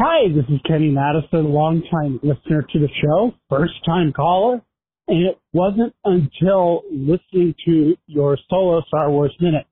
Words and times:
Hi, 0.00 0.28
this 0.32 0.44
is 0.44 0.60
Kenny 0.64 0.90
Madison, 0.90 1.52
longtime 1.52 2.20
listener 2.22 2.62
to 2.62 2.78
the 2.78 2.88
show, 3.02 3.34
first 3.50 3.72
time 3.84 4.12
caller. 4.12 4.62
And 5.08 5.26
it 5.26 5.40
wasn't 5.52 5.92
until 6.04 6.82
listening 6.92 7.52
to 7.64 7.96
your 8.06 8.38
solo 8.48 8.80
Star 8.86 9.10
Wars 9.10 9.34
Minute 9.40 9.66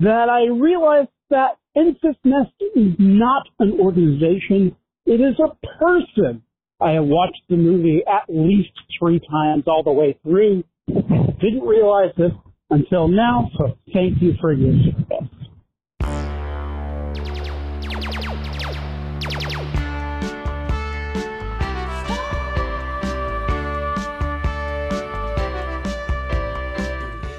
that 0.00 0.28
I 0.28 0.52
realized 0.52 1.08
that 1.30 1.56
Enfys 1.74 2.18
Nest 2.22 2.50
is 2.76 2.92
not 2.98 3.46
an 3.60 3.78
organization, 3.80 4.76
it 5.06 5.22
is 5.22 5.40
a 5.40 5.56
person. 5.78 6.42
I 6.78 6.90
have 6.90 7.04
watched 7.04 7.40
the 7.48 7.56
movie 7.56 8.02
at 8.06 8.28
least 8.28 8.72
three 9.00 9.20
times 9.20 9.64
all 9.66 9.82
the 9.82 9.92
way 9.92 10.18
through. 10.22 10.64
Didn't 10.86 11.62
realize 11.66 12.12
this 12.18 12.32
until 12.68 13.08
now, 13.08 13.48
so 13.56 13.78
thank 13.94 14.20
you 14.20 14.34
for 14.38 14.52
your 14.52 14.74
success. 14.84 15.41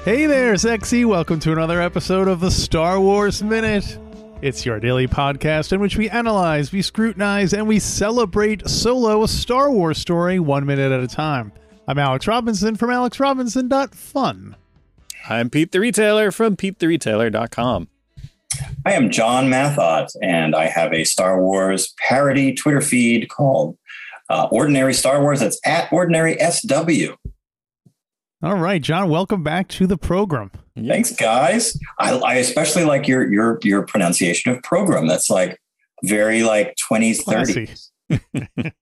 Hey 0.04 0.26
there, 0.26 0.54
sexy. 0.58 1.06
Welcome 1.06 1.40
to 1.40 1.52
another 1.52 1.80
episode 1.80 2.28
of 2.28 2.40
the 2.40 2.50
Star 2.50 3.00
Wars 3.00 3.42
Minute. 3.42 3.98
It's 4.42 4.66
your 4.66 4.78
daily 4.78 5.08
podcast 5.08 5.72
in 5.72 5.80
which 5.80 5.96
we 5.96 6.10
analyze, 6.10 6.72
we 6.72 6.82
scrutinize, 6.82 7.54
and 7.54 7.66
we 7.66 7.78
celebrate 7.78 8.68
solo 8.68 9.22
a 9.22 9.28
Star 9.28 9.70
Wars 9.70 9.96
story 9.96 10.38
one 10.38 10.66
minute 10.66 10.92
at 10.92 11.00
a 11.00 11.08
time. 11.08 11.52
I'm 11.88 11.98
Alex 11.98 12.26
Robinson 12.26 12.76
from 12.76 12.90
alexrobinson.fun. 12.90 14.56
I'm 15.30 15.48
Pete 15.48 15.72
the 15.72 15.80
Retailer 15.80 16.30
from 16.30 16.54
PeteTheRetailer.com. 16.54 17.88
I 18.84 18.92
am 18.92 19.08
John 19.08 19.46
Mathot, 19.46 20.08
and 20.20 20.54
I 20.54 20.66
have 20.66 20.92
a 20.92 21.04
Star 21.04 21.40
Wars 21.40 21.94
parody 22.06 22.52
Twitter 22.52 22.82
feed 22.82 23.30
called 23.30 23.78
uh, 24.28 24.48
Ordinary 24.50 24.92
Star 24.92 25.22
Wars. 25.22 25.40
That's 25.40 25.58
at 25.64 25.90
Ordinary 25.90 26.36
SW. 26.36 27.14
All 28.44 28.56
right, 28.56 28.82
John, 28.82 29.08
welcome 29.08 29.42
back 29.42 29.68
to 29.68 29.86
the 29.86 29.96
program. 29.96 30.50
Thanks, 30.76 31.12
guys. 31.16 31.78
I, 31.98 32.12
I 32.18 32.34
especially 32.34 32.84
like 32.84 33.08
your 33.08 33.32
your 33.32 33.58
your 33.62 33.86
pronunciation 33.86 34.52
of 34.52 34.62
program. 34.62 35.06
That's 35.06 35.30
like 35.30 35.58
very 36.02 36.42
like 36.42 36.76
twenties, 36.76 37.22
Classy. 37.22 37.66
thirties. 37.66 37.90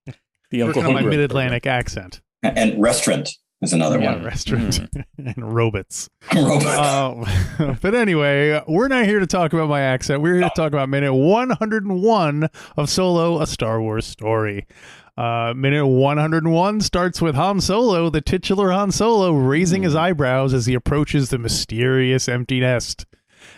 The 0.50 0.60
Uncle 0.62 0.82
on 0.82 0.92
my 0.92 1.00
mid 1.02 1.20
Atlantic 1.20 1.66
accent. 1.66 2.20
And 2.42 2.82
restaurant 2.82 3.30
is 3.62 3.72
another 3.72 3.98
Yeah, 3.98 4.16
one. 4.16 4.24
restaurant 4.24 4.80
and 5.18 5.54
robots. 5.54 6.10
Robot. 6.34 7.26
Uh, 7.58 7.74
but 7.80 7.94
anyway, 7.94 8.60
we're 8.68 8.88
not 8.88 9.06
here 9.06 9.18
to 9.20 9.26
talk 9.26 9.54
about 9.54 9.70
my 9.70 9.80
accent. 9.80 10.20
We're 10.20 10.34
here 10.34 10.42
to 10.42 10.52
talk 10.54 10.68
about 10.68 10.90
minute 10.90 11.14
101 11.14 12.48
of 12.76 12.90
Solo, 12.90 13.40
a 13.40 13.46
Star 13.46 13.80
Wars 13.80 14.04
story. 14.04 14.66
Uh, 15.16 15.52
minute 15.54 15.86
101 15.86 16.80
starts 16.80 17.20
with 17.20 17.34
Han 17.34 17.60
Solo, 17.60 18.08
the 18.08 18.20
titular 18.22 18.70
Han 18.70 18.90
Solo, 18.90 19.32
raising 19.34 19.82
his 19.82 19.94
eyebrows 19.94 20.54
as 20.54 20.66
he 20.66 20.74
approaches 20.74 21.28
the 21.28 21.38
mysterious 21.38 22.26
Enfys 22.28 22.60
Nest. 22.60 23.04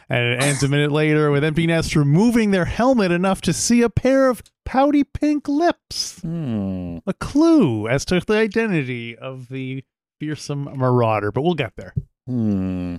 And 0.08 0.24
it 0.24 0.42
ends 0.42 0.62
a 0.62 0.68
minute 0.68 0.90
later 0.90 1.30
with 1.30 1.42
Enfys 1.44 1.68
Nest 1.68 1.94
removing 1.94 2.50
their 2.50 2.64
helmet 2.64 3.12
enough 3.12 3.40
to 3.42 3.52
see 3.52 3.82
a 3.82 3.90
pair 3.90 4.28
of 4.30 4.42
pouty 4.64 5.04
pink 5.04 5.46
lips. 5.46 6.20
Hmm. 6.22 6.98
A 7.06 7.12
clue 7.14 7.86
as 7.86 8.04
to 8.06 8.18
the 8.20 8.36
identity 8.36 9.16
of 9.16 9.48
the 9.48 9.84
fearsome 10.18 10.64
marauder, 10.76 11.30
but 11.30 11.42
we'll 11.42 11.54
get 11.54 11.74
there. 11.76 11.94
Hmm. 12.26 12.96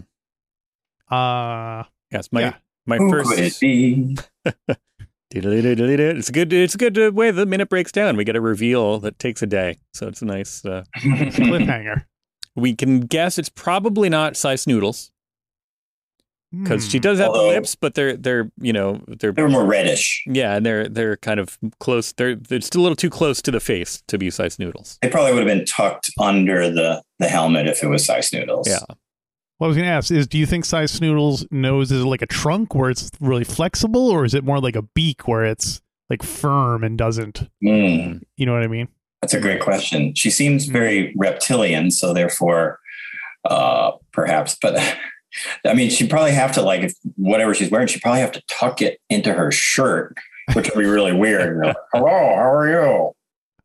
Uh, 1.10 1.84
Yes, 2.12 2.30
my 2.32 2.42
Yeah. 2.42 2.54
my 2.86 2.98
Who 2.98 3.10
first. 3.10 3.62
It's 5.36 6.30
a 6.30 6.32
good. 6.32 6.54
It's 6.54 6.76
a 6.76 6.78
good 6.78 7.16
way 7.16 7.32
the 7.32 7.46
minute 7.46 7.70
breaks 7.70 7.92
down. 7.92 8.16
We 8.18 8.24
get 8.24 8.36
a 8.36 8.42
reveal 8.42 9.00
that 9.00 9.20
takes 9.20 9.42
a 9.42 9.48
day, 9.48 9.78
so 9.94 10.08
it's 10.08 10.22
a 10.22 10.26
nice. 10.26 10.64
Uh, 10.66 10.84
cliffhanger. 10.98 12.06
we 12.56 12.74
can 12.76 13.02
guess 13.02 13.38
it's 13.38 13.50
probably 13.50 14.10
not 14.10 14.38
size 14.38 14.66
noodles 14.66 15.12
because 16.58 16.90
she 16.90 17.00
does 17.00 17.20
have 17.20 17.30
Although- 17.30 17.50
the 17.50 17.56
lips, 17.56 17.76
but 17.76 17.96
they're 17.96 18.16
they're 18.16 18.50
you 18.62 18.72
know 18.72 19.02
they're 19.08 19.34
They 19.34 19.42
were 19.42 19.50
more 19.50 19.66
reddish. 19.66 20.24
yeah, 20.26 20.56
and 20.56 20.66
they're 20.66 20.88
they're 20.88 21.18
kind 21.18 21.40
of 21.40 21.58
close. 21.80 22.14
They're 22.14 22.36
they're 22.36 22.60
just 22.60 22.76
a 22.76 22.82
little 22.82 22.96
too 22.96 23.10
close 23.10 23.42
to 23.42 23.52
the 23.52 23.60
face 23.60 24.02
to 24.08 24.18
be 24.18 24.30
size 24.30 24.58
noodles. 24.58 24.98
They 25.02 25.10
probably 25.10 25.34
would 25.34 25.46
have 25.48 25.58
been 25.58 25.66
tucked 25.66 26.10
under 26.20 26.70
the 26.70 27.04
the 27.20 27.28
helmet 27.28 27.68
if 27.68 27.84
it 27.84 27.88
was 27.88 28.06
size 28.06 28.32
noodles. 28.32 28.70
Yeah. 28.70 28.80
What 29.58 29.68
I 29.68 29.70
was 29.70 29.78
going 29.78 29.88
to 29.88 29.94
ask 29.94 30.12
is, 30.12 30.28
do 30.28 30.38
you 30.38 30.46
think 30.46 30.66
Size 30.66 30.92
Snoodle's 30.92 31.48
nose 31.50 31.92
is 31.92 32.04
like 32.04 32.22
a 32.22 32.26
trunk 32.28 32.76
where 32.76 32.90
it's 32.90 33.10
really 33.22 33.46
flexible, 33.46 34.10
or 34.10 34.26
is 34.26 34.34
it 34.34 34.44
more 34.44 34.60
like 34.60 34.76
a 34.76 34.82
beak 34.82 35.28
where 35.28 35.46
it's 35.46 35.82
like 36.10 36.24
firm 36.24 36.84
and 36.84 36.98
doesn't? 36.98 37.50
Mm, 37.64 38.22
You 38.38 38.46
know 38.46 38.54
what 38.54 38.64
I 38.64 38.68
mean? 38.68 38.90
that's 39.22 39.34
a 39.34 39.40
great 39.42 39.60
question. 39.62 40.14
She 40.14 40.30
seems 40.30 40.66
very 40.66 41.12
reptilian, 41.18 41.90
so 41.90 42.14
therefore, 42.14 42.80
uh, 43.50 43.94
perhaps. 44.12 44.56
But 44.62 44.78
I 45.66 45.74
mean, 45.74 45.90
she'd 45.90 46.10
probably 46.12 46.34
have 46.34 46.52
to 46.54 46.62
like 46.62 46.82
if 46.82 46.94
whatever 47.16 47.56
she's 47.56 47.72
wearing, 47.72 47.88
she'd 47.88 48.02
probably 48.04 48.20
have 48.22 48.34
to 48.34 48.44
tuck 48.48 48.82
it 48.84 49.00
into 49.10 49.34
her 49.34 49.52
shirt, 49.52 50.16
which 50.54 50.70
would 50.70 50.80
be 50.80 50.86
really 50.86 51.14
weird. 51.14 51.66
Like, 51.66 51.76
Hello, 51.94 52.06
how 52.06 52.54
are 52.54 52.70
you? 52.70 53.05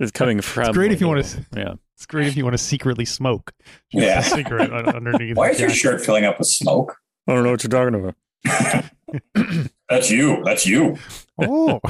It's 0.01 0.11
coming 0.11 0.41
from. 0.41 0.69
It's 0.69 0.77
great 0.77 0.93
if 0.93 1.01
you 1.01 1.07
want 1.09 1.25
to. 1.25 1.47
Yeah. 1.55 1.75
It's 1.97 2.07
great 2.07 2.27
if 2.27 2.37
you 2.37 2.43
want 2.45 2.55
to 2.55 2.59
secretly 2.59 3.05
smoke. 3.05 3.53
Just 3.93 4.05
Yeah. 4.07 4.19
a 4.21 4.23
cigarette 4.23 4.73
underneath. 4.73 5.37
Why 5.37 5.51
is 5.51 5.61
your 5.61 5.71
shirt 5.71 6.01
filling 6.01 6.25
up 6.25 6.39
with 6.39 6.49
smoke? 6.49 6.97
I 7.29 7.35
don't 7.35 7.45
know 7.45 7.51
what 7.51 7.63
you're 7.63 7.71
talking 7.71 7.95
about. 7.95 8.91
That's 9.91 10.11
you. 10.11 10.43
That's 10.45 10.67
you. 10.67 10.97
Oh. 11.39 11.81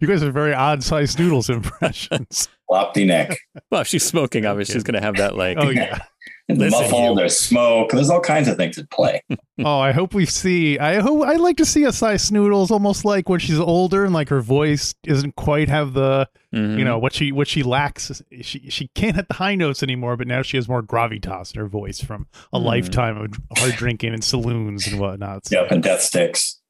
you 0.00 0.08
guys 0.08 0.22
are 0.24 0.32
very 0.32 0.52
odd 0.52 0.82
sized 0.82 1.18
Noodles 1.18 1.48
impressions. 1.48 2.48
Floppy 2.66 3.04
neck. 3.04 3.38
Well, 3.70 3.82
if 3.82 3.86
she's 3.86 4.04
smoking, 4.04 4.44
obviously 4.44 4.74
she's 4.74 4.82
going 4.82 4.94
to 4.94 5.00
have 5.00 5.16
that 5.16 5.36
like. 5.36 5.56
Oh 5.60 5.70
yeah. 5.70 6.00
Listen, 6.58 6.80
Muffled, 6.80 7.10
you. 7.10 7.14
there's 7.16 7.38
smoke. 7.38 7.90
There's 7.90 8.08
all 8.08 8.20
kinds 8.22 8.48
of 8.48 8.56
things 8.56 8.78
at 8.78 8.90
play. 8.90 9.22
Oh, 9.64 9.80
I 9.80 9.90
hope 9.90 10.14
we 10.14 10.24
see. 10.24 10.78
I 10.78 11.00
hope 11.00 11.24
I 11.26 11.34
like 11.34 11.56
to 11.56 11.64
see 11.64 11.82
a 11.82 11.90
Size 11.90 12.30
Noodles 12.30 12.70
almost 12.70 13.04
like 13.04 13.28
when 13.28 13.40
she's 13.40 13.58
older 13.58 14.04
and 14.04 14.14
like 14.14 14.28
her 14.28 14.40
voice 14.40 14.94
doesn't 15.02 15.34
quite 15.34 15.68
have 15.68 15.94
the 15.94 16.28
Mhm. 16.54 16.78
you 16.78 16.84
know 16.84 16.96
what 16.96 17.12
she 17.12 17.32
what 17.32 17.48
she 17.48 17.64
lacks. 17.64 18.22
She 18.40 18.70
she 18.70 18.86
can't 18.94 19.16
hit 19.16 19.26
the 19.26 19.34
high 19.34 19.56
notes 19.56 19.82
anymore, 19.82 20.16
but 20.16 20.28
now 20.28 20.42
she 20.42 20.56
has 20.58 20.68
more 20.68 20.80
gravitas 20.80 21.52
in 21.54 21.60
her 21.60 21.66
voice 21.66 22.00
from 22.00 22.28
a 22.52 22.60
Mhm. 22.60 22.64
lifetime 22.66 23.16
of 23.20 23.32
hard 23.58 23.74
drinking 23.74 24.14
in 24.14 24.22
saloons 24.22 24.86
and 24.86 25.00
whatnot. 25.00 25.46
So, 25.46 25.60
Yep, 25.62 25.72
and 25.72 25.82
death 25.82 26.02
sticks. 26.02 26.60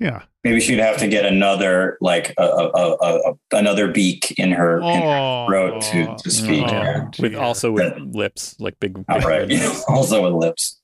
Yeah. 0.00 0.22
Maybe 0.44 0.60
she'd 0.60 0.78
have 0.80 0.96
to 0.98 1.06
get 1.08 1.24
another 1.24 1.98
like 2.00 2.34
a, 2.36 2.42
a, 2.42 2.68
a, 2.68 2.96
a 3.30 3.34
another 3.56 3.88
beak 3.88 4.32
in 4.38 4.50
her, 4.50 4.78
in 4.78 5.02
her 5.02 5.16
Oh, 5.18 5.46
throat 5.48 5.82
to, 5.92 6.16
to 6.16 6.30
speak. 6.30 6.64
Oh, 6.66 6.72
Yeah. 6.72 7.04
with 7.20 7.32
dear. 7.32 7.40
also 7.40 7.70
with 7.70 7.96
lips 7.98 8.56
like 8.58 8.78
big. 8.80 9.02
All 9.08 9.20
right. 9.20 9.48
also 9.88 10.22
with 10.24 10.32
lips. 10.32 10.80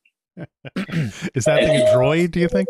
Is 1.34 1.44
that 1.46 1.60
thing 1.64 1.80
a 1.80 1.84
droid? 1.94 2.30
Do 2.30 2.40
you 2.40 2.48
think? 2.48 2.68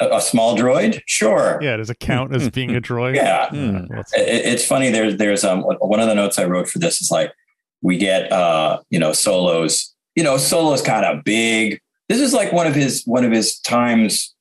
A, 0.00 0.16
a 0.16 0.20
small 0.20 0.56
droid? 0.56 1.00
Sure. 1.06 1.58
Yeah, 1.62 1.76
does 1.78 1.88
it 1.90 1.98
count 2.00 2.34
as 2.34 2.50
being 2.50 2.76
a 2.76 2.80
droid? 2.80 3.14
Yeah. 3.16 3.48
Well, 3.52 3.84
it's- 4.00 4.12
It- 4.14 4.44
it's 4.52 4.66
funny. 4.66 4.90
There's 4.90 5.16
there's 5.16 5.44
um 5.44 5.62
one 5.62 6.00
of 6.00 6.08
the 6.08 6.14
notes 6.14 6.38
I 6.38 6.44
wrote 6.44 6.68
for 6.68 6.78
this 6.78 7.00
is 7.00 7.10
like 7.10 7.32
we 7.80 7.96
get 7.96 8.30
uh 8.30 8.80
you 8.90 8.98
know 8.98 9.12
solos. 9.12 9.94
You 10.14 10.24
know, 10.24 10.36
solos 10.36 10.82
kind 10.82 11.04
of 11.06 11.24
big. 11.24 11.80
This 12.08 12.20
is 12.20 12.34
like 12.34 12.52
one 12.52 12.66
of 12.66 12.74
his 12.74 13.02
one 13.06 13.24
of 13.24 13.32
his 13.32 13.58
times 13.60 14.34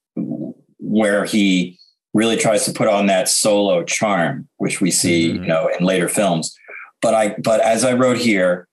where 0.88 1.25
he 1.25 1.78
really 2.13 2.38
tries 2.38 2.66
to 2.66 2.72
put 2.74 2.88
on 2.88 3.06
that 3.07 3.28
solo 3.30 3.84
charm, 3.84 4.48
which 4.57 4.81
we 4.81 4.89
see, 4.89 5.30
Mhm. 5.30 5.34
you 5.42 5.48
know, 5.48 5.68
in 5.78 5.86
later 5.86 6.07
films. 6.10 6.56
But 7.01 7.13
I, 7.13 7.36
but 7.44 7.60
as 7.62 7.84
I 7.84 7.94
wrote 7.94 8.18
here, 8.18 8.68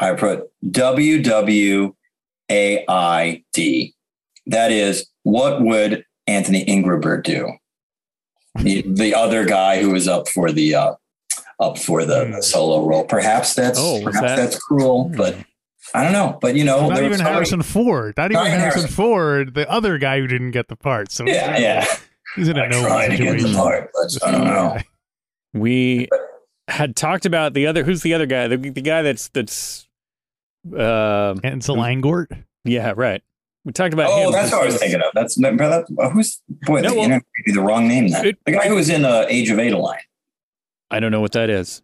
I 0.00 0.14
put 0.14 0.44
W 0.70 1.22
W 1.22 1.94
A 2.50 2.84
I 2.88 3.44
D. 3.52 3.94
That 4.46 4.72
is, 4.72 5.06
what 5.22 5.62
would 5.62 6.04
Anthony 6.26 6.64
Ingruber 6.64 7.22
do? 7.22 7.52
The, 8.56 8.82
the 8.82 9.14
other 9.14 9.44
guy 9.44 9.80
who 9.80 9.90
was 9.90 10.08
up 10.08 10.28
for 10.28 10.50
the 10.50 10.74
uh, 10.74 10.94
up 11.60 11.78
for 11.78 12.04
the, 12.06 12.24
Hmm. 12.24 12.32
the 12.32 12.42
solo 12.42 12.84
role. 12.86 13.04
Perhaps 13.04 13.54
that's 13.54 13.78
Oh, 13.80 14.00
perhaps 14.02 14.26
that- 14.26 14.36
that's 14.36 14.58
cruel, 14.58 15.08
Hmm. 15.10 15.16
but 15.16 15.36
I 15.94 16.04
don't 16.04 16.12
know. 16.12 16.38
But 16.40 16.54
you 16.56 16.64
know, 16.64 16.88
Not 16.88 17.02
even 17.02 17.20
Harrison 17.20 17.62
Ford. 17.62 18.14
Not 18.16 18.30
even 18.32 18.44
Harrison 18.46 18.60
Harrison. 18.60 18.88
Ford, 18.90 19.54
the 19.54 19.68
other 19.70 19.98
guy 19.98 20.18
who 20.20 20.26
didn't 20.26 20.52
get 20.52 20.68
the 20.68 20.76
part. 20.76 21.10
So 21.10 21.26
Yeah, 21.26 21.58
yeah. 21.58 21.84
he's 22.36 22.48
in 22.48 22.56
a 22.58 22.68
no 22.68 22.82
tried 22.82 23.08
to 23.08 23.16
get 23.16 23.32
the 23.32 23.38
situation. 23.40 23.54
part, 23.56 23.90
but 23.92 24.28
I 24.28 24.30
don't 24.32 24.44
know. 24.46 24.76
We 25.52 26.08
had 26.68 26.94
talked 26.94 27.26
about 27.26 27.54
the 27.54 27.66
other. 27.66 27.82
Who's 27.82 28.02
the 28.02 28.14
other 28.14 28.26
guy? 28.26 28.46
The, 28.48 28.56
the 28.56 28.80
guy 28.82 29.02
that's 29.02 29.28
that's. 29.28 29.88
Uh, 30.72 31.34
Ansel 31.42 31.76
Elgort. 31.76 32.44
yeah, 32.64 32.92
right. 32.94 33.22
We 33.64 33.72
talked 33.72 33.94
about. 33.94 34.10
Oh, 34.10 34.26
him 34.26 34.32
that's 34.32 34.52
what 34.52 34.62
I 34.62 34.66
was 34.66 34.76
thinking 34.76 35.00
of. 35.00 35.06
That's 35.14 35.34
that, 35.36 36.10
who's 36.12 36.40
boy. 36.62 36.80
No, 36.82 36.90
the, 36.90 36.94
well- 36.96 37.02
you 37.04 37.08
know, 37.08 37.20
the 37.46 37.60
wrong 37.62 37.88
name. 37.88 38.08
Then 38.08 38.26
It- 38.26 38.38
the 38.46 38.52
guy 38.52 38.68
who 38.68 38.74
was 38.76 38.88
in 38.90 39.04
uh, 39.04 39.24
Age 39.28 39.50
of 39.50 39.58
Adaline. 39.58 39.98
I 40.90 41.00
don't 41.00 41.10
know 41.12 41.20
what 41.20 41.32
that 41.32 41.50
is. 41.50 41.82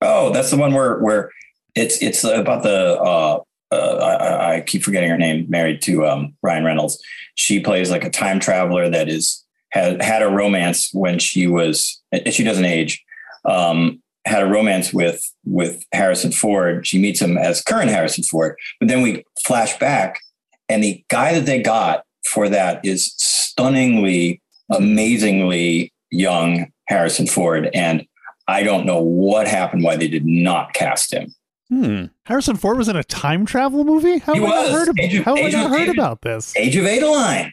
Oh, 0.00 0.32
that's 0.32 0.50
the 0.50 0.56
one 0.56 0.72
where 0.72 0.98
where 0.98 1.30
it's 1.74 2.02
it's 2.02 2.24
about 2.24 2.62
the. 2.62 2.98
Uh, 3.00 3.40
uh, 3.74 4.04
I, 4.04 4.56
I 4.56 4.60
keep 4.60 4.82
forgetting 4.82 5.10
her 5.10 5.18
name. 5.18 5.46
Married 5.48 5.82
to 5.82 6.06
um, 6.06 6.34
Ryan 6.42 6.64
Reynolds. 6.64 7.02
She 7.34 7.60
plays 7.60 7.90
like 7.90 8.04
a 8.04 8.10
time 8.10 8.40
traveler 8.40 8.88
that 8.88 9.08
is 9.08 9.44
had 9.70 10.00
had 10.02 10.22
a 10.22 10.28
romance 10.28 10.90
when 10.92 11.18
she 11.18 11.46
was. 11.46 12.00
She 12.30 12.44
doesn't 12.44 12.64
age. 12.64 13.04
Um, 13.44 14.00
had 14.26 14.42
a 14.42 14.46
romance 14.46 14.92
with 14.92 15.22
with 15.44 15.84
Harrison 15.92 16.32
Ford. 16.32 16.86
She 16.86 16.98
meets 16.98 17.20
him 17.20 17.36
as 17.36 17.62
current 17.62 17.90
Harrison 17.90 18.24
Ford, 18.24 18.56
but 18.80 18.88
then 18.88 19.02
we 19.02 19.24
flash 19.44 19.78
back, 19.78 20.20
and 20.68 20.82
the 20.82 21.04
guy 21.08 21.34
that 21.34 21.46
they 21.46 21.60
got 21.60 22.04
for 22.26 22.48
that 22.48 22.84
is 22.84 23.12
stunningly, 23.18 24.40
amazingly 24.70 25.92
young 26.10 26.72
Harrison 26.88 27.26
Ford, 27.26 27.68
and 27.74 28.06
I 28.48 28.62
don't 28.62 28.86
know 28.86 29.00
what 29.00 29.46
happened 29.46 29.82
why 29.82 29.96
they 29.96 30.08
did 30.08 30.26
not 30.26 30.74
cast 30.74 31.12
him. 31.12 31.34
Hmm. 31.70 32.04
Harrison 32.26 32.56
Ford 32.56 32.76
was 32.76 32.88
in 32.88 32.96
a 32.96 33.04
time 33.04 33.46
travel 33.46 33.84
movie. 33.84 34.18
How 34.18 34.34
He 34.34 34.40
have 34.40 34.48
I 34.50 34.70
heard 34.70 34.88
about? 34.88 35.04
Of- 35.14 35.24
how 35.24 35.36
have 35.36 35.44
I 35.46 35.48
not 35.50 35.70
heard 35.70 35.88
of- 35.88 35.94
about 35.94 36.20
this? 36.22 36.54
Age 36.56 36.76
of 36.76 36.84
Adaline. 36.84 37.52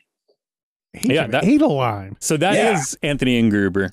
Age 0.95 1.05
Yeah, 1.05 1.25
of 1.25 1.31
that- 1.31 1.45
Adaline. 1.45 2.17
So 2.19 2.35
that 2.37 2.55
is 2.75 2.97
Yeah. 3.01 3.09
Anthony 3.09 3.41
Ingruber. 3.41 3.91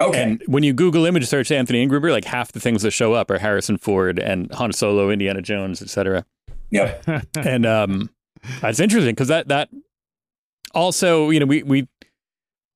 Okay. 0.00 0.22
And 0.22 0.42
when 0.46 0.62
you 0.62 0.72
Google 0.72 1.04
image 1.06 1.26
search 1.26 1.50
Anthony 1.50 1.84
Ingruber, 1.86 2.10
like 2.12 2.26
half 2.26 2.52
the 2.52 2.60
things 2.60 2.82
that 2.82 2.90
show 2.92 3.14
up 3.14 3.30
are 3.30 3.38
Harrison 3.38 3.78
Ford 3.78 4.18
and 4.18 4.52
Han 4.52 4.72
Solo, 4.72 5.10
Indiana 5.10 5.42
Jones, 5.42 5.80
etc. 5.82 6.24
Yeah. 6.70 6.98
and 7.36 7.64
um, 7.66 8.10
that's 8.60 8.78
interesting 8.78 9.14
because 9.14 9.28
that 9.28 9.48
that 9.48 9.68
also, 10.74 11.30
you 11.30 11.40
know, 11.40 11.46
we 11.46 11.62
we 11.62 11.88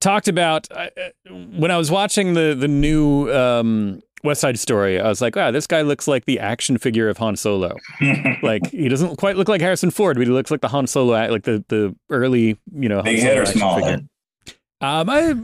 talked 0.01 0.29
about 0.29 0.67
uh, 0.73 0.89
uh, 0.97 1.31
when 1.57 1.71
I 1.71 1.77
was 1.77 1.91
watching 1.91 2.35
the 2.35 2.57
the 2.59 2.69
new 2.69 3.31
um, 3.33 4.01
West 4.23 4.41
Side 4.41 4.59
Story. 4.59 5.01
I 5.01 5.09
was 5.09 5.21
like, 5.21 5.35
wow, 5.37 5.51
this 5.51 5.67
guy 5.67 5.83
looks 5.83 6.07
like 6.09 6.25
the 6.27 6.39
action 6.41 6.77
figure 6.79 7.09
of 7.09 7.17
Han 7.19 7.37
Solo. 7.37 7.77
like 8.43 8.67
he 8.71 8.89
doesn't 8.89 9.17
quite 9.17 9.37
look 9.37 9.49
like 9.49 9.61
Harrison 9.61 9.91
Ford, 9.91 10.17
but 10.17 10.27
he 10.27 10.33
looks 10.33 10.51
like 10.51 10.61
the 10.61 10.69
Han 10.69 10.87
Solo, 10.87 11.15
act- 11.15 11.33
like 11.33 11.45
the 11.45 11.65
the 11.69 11.95
early, 12.11 12.59
you 12.75 12.89
know, 12.89 12.97
Han 12.97 13.05
Big 13.05 13.21
Solo 13.21 13.31
head 13.35 13.39
or 13.43 13.47
small 13.47 13.75
figure. 13.77 13.91
head? 13.91 14.09
Um, 14.83 15.11
I 15.11 15.35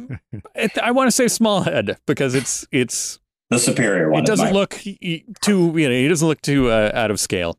I, 0.56 0.68
I 0.84 0.90
want 0.92 1.08
to 1.08 1.12
say 1.12 1.28
small 1.28 1.62
head 1.62 1.98
because 2.06 2.34
it's 2.34 2.66
it's 2.72 3.18
The 3.50 3.58
superior 3.58 4.10
one. 4.10 4.22
It 4.22 4.26
doesn't 4.26 4.46
my- 4.46 4.52
look 4.52 4.74
he- 4.74 4.98
he- 5.00 5.24
too 5.42 5.72
you 5.76 5.88
know 5.88 5.94
he 5.94 6.08
doesn't 6.08 6.26
look 6.26 6.40
too 6.42 6.70
uh, 6.70 6.90
out 6.94 7.10
of 7.10 7.20
scale, 7.20 7.58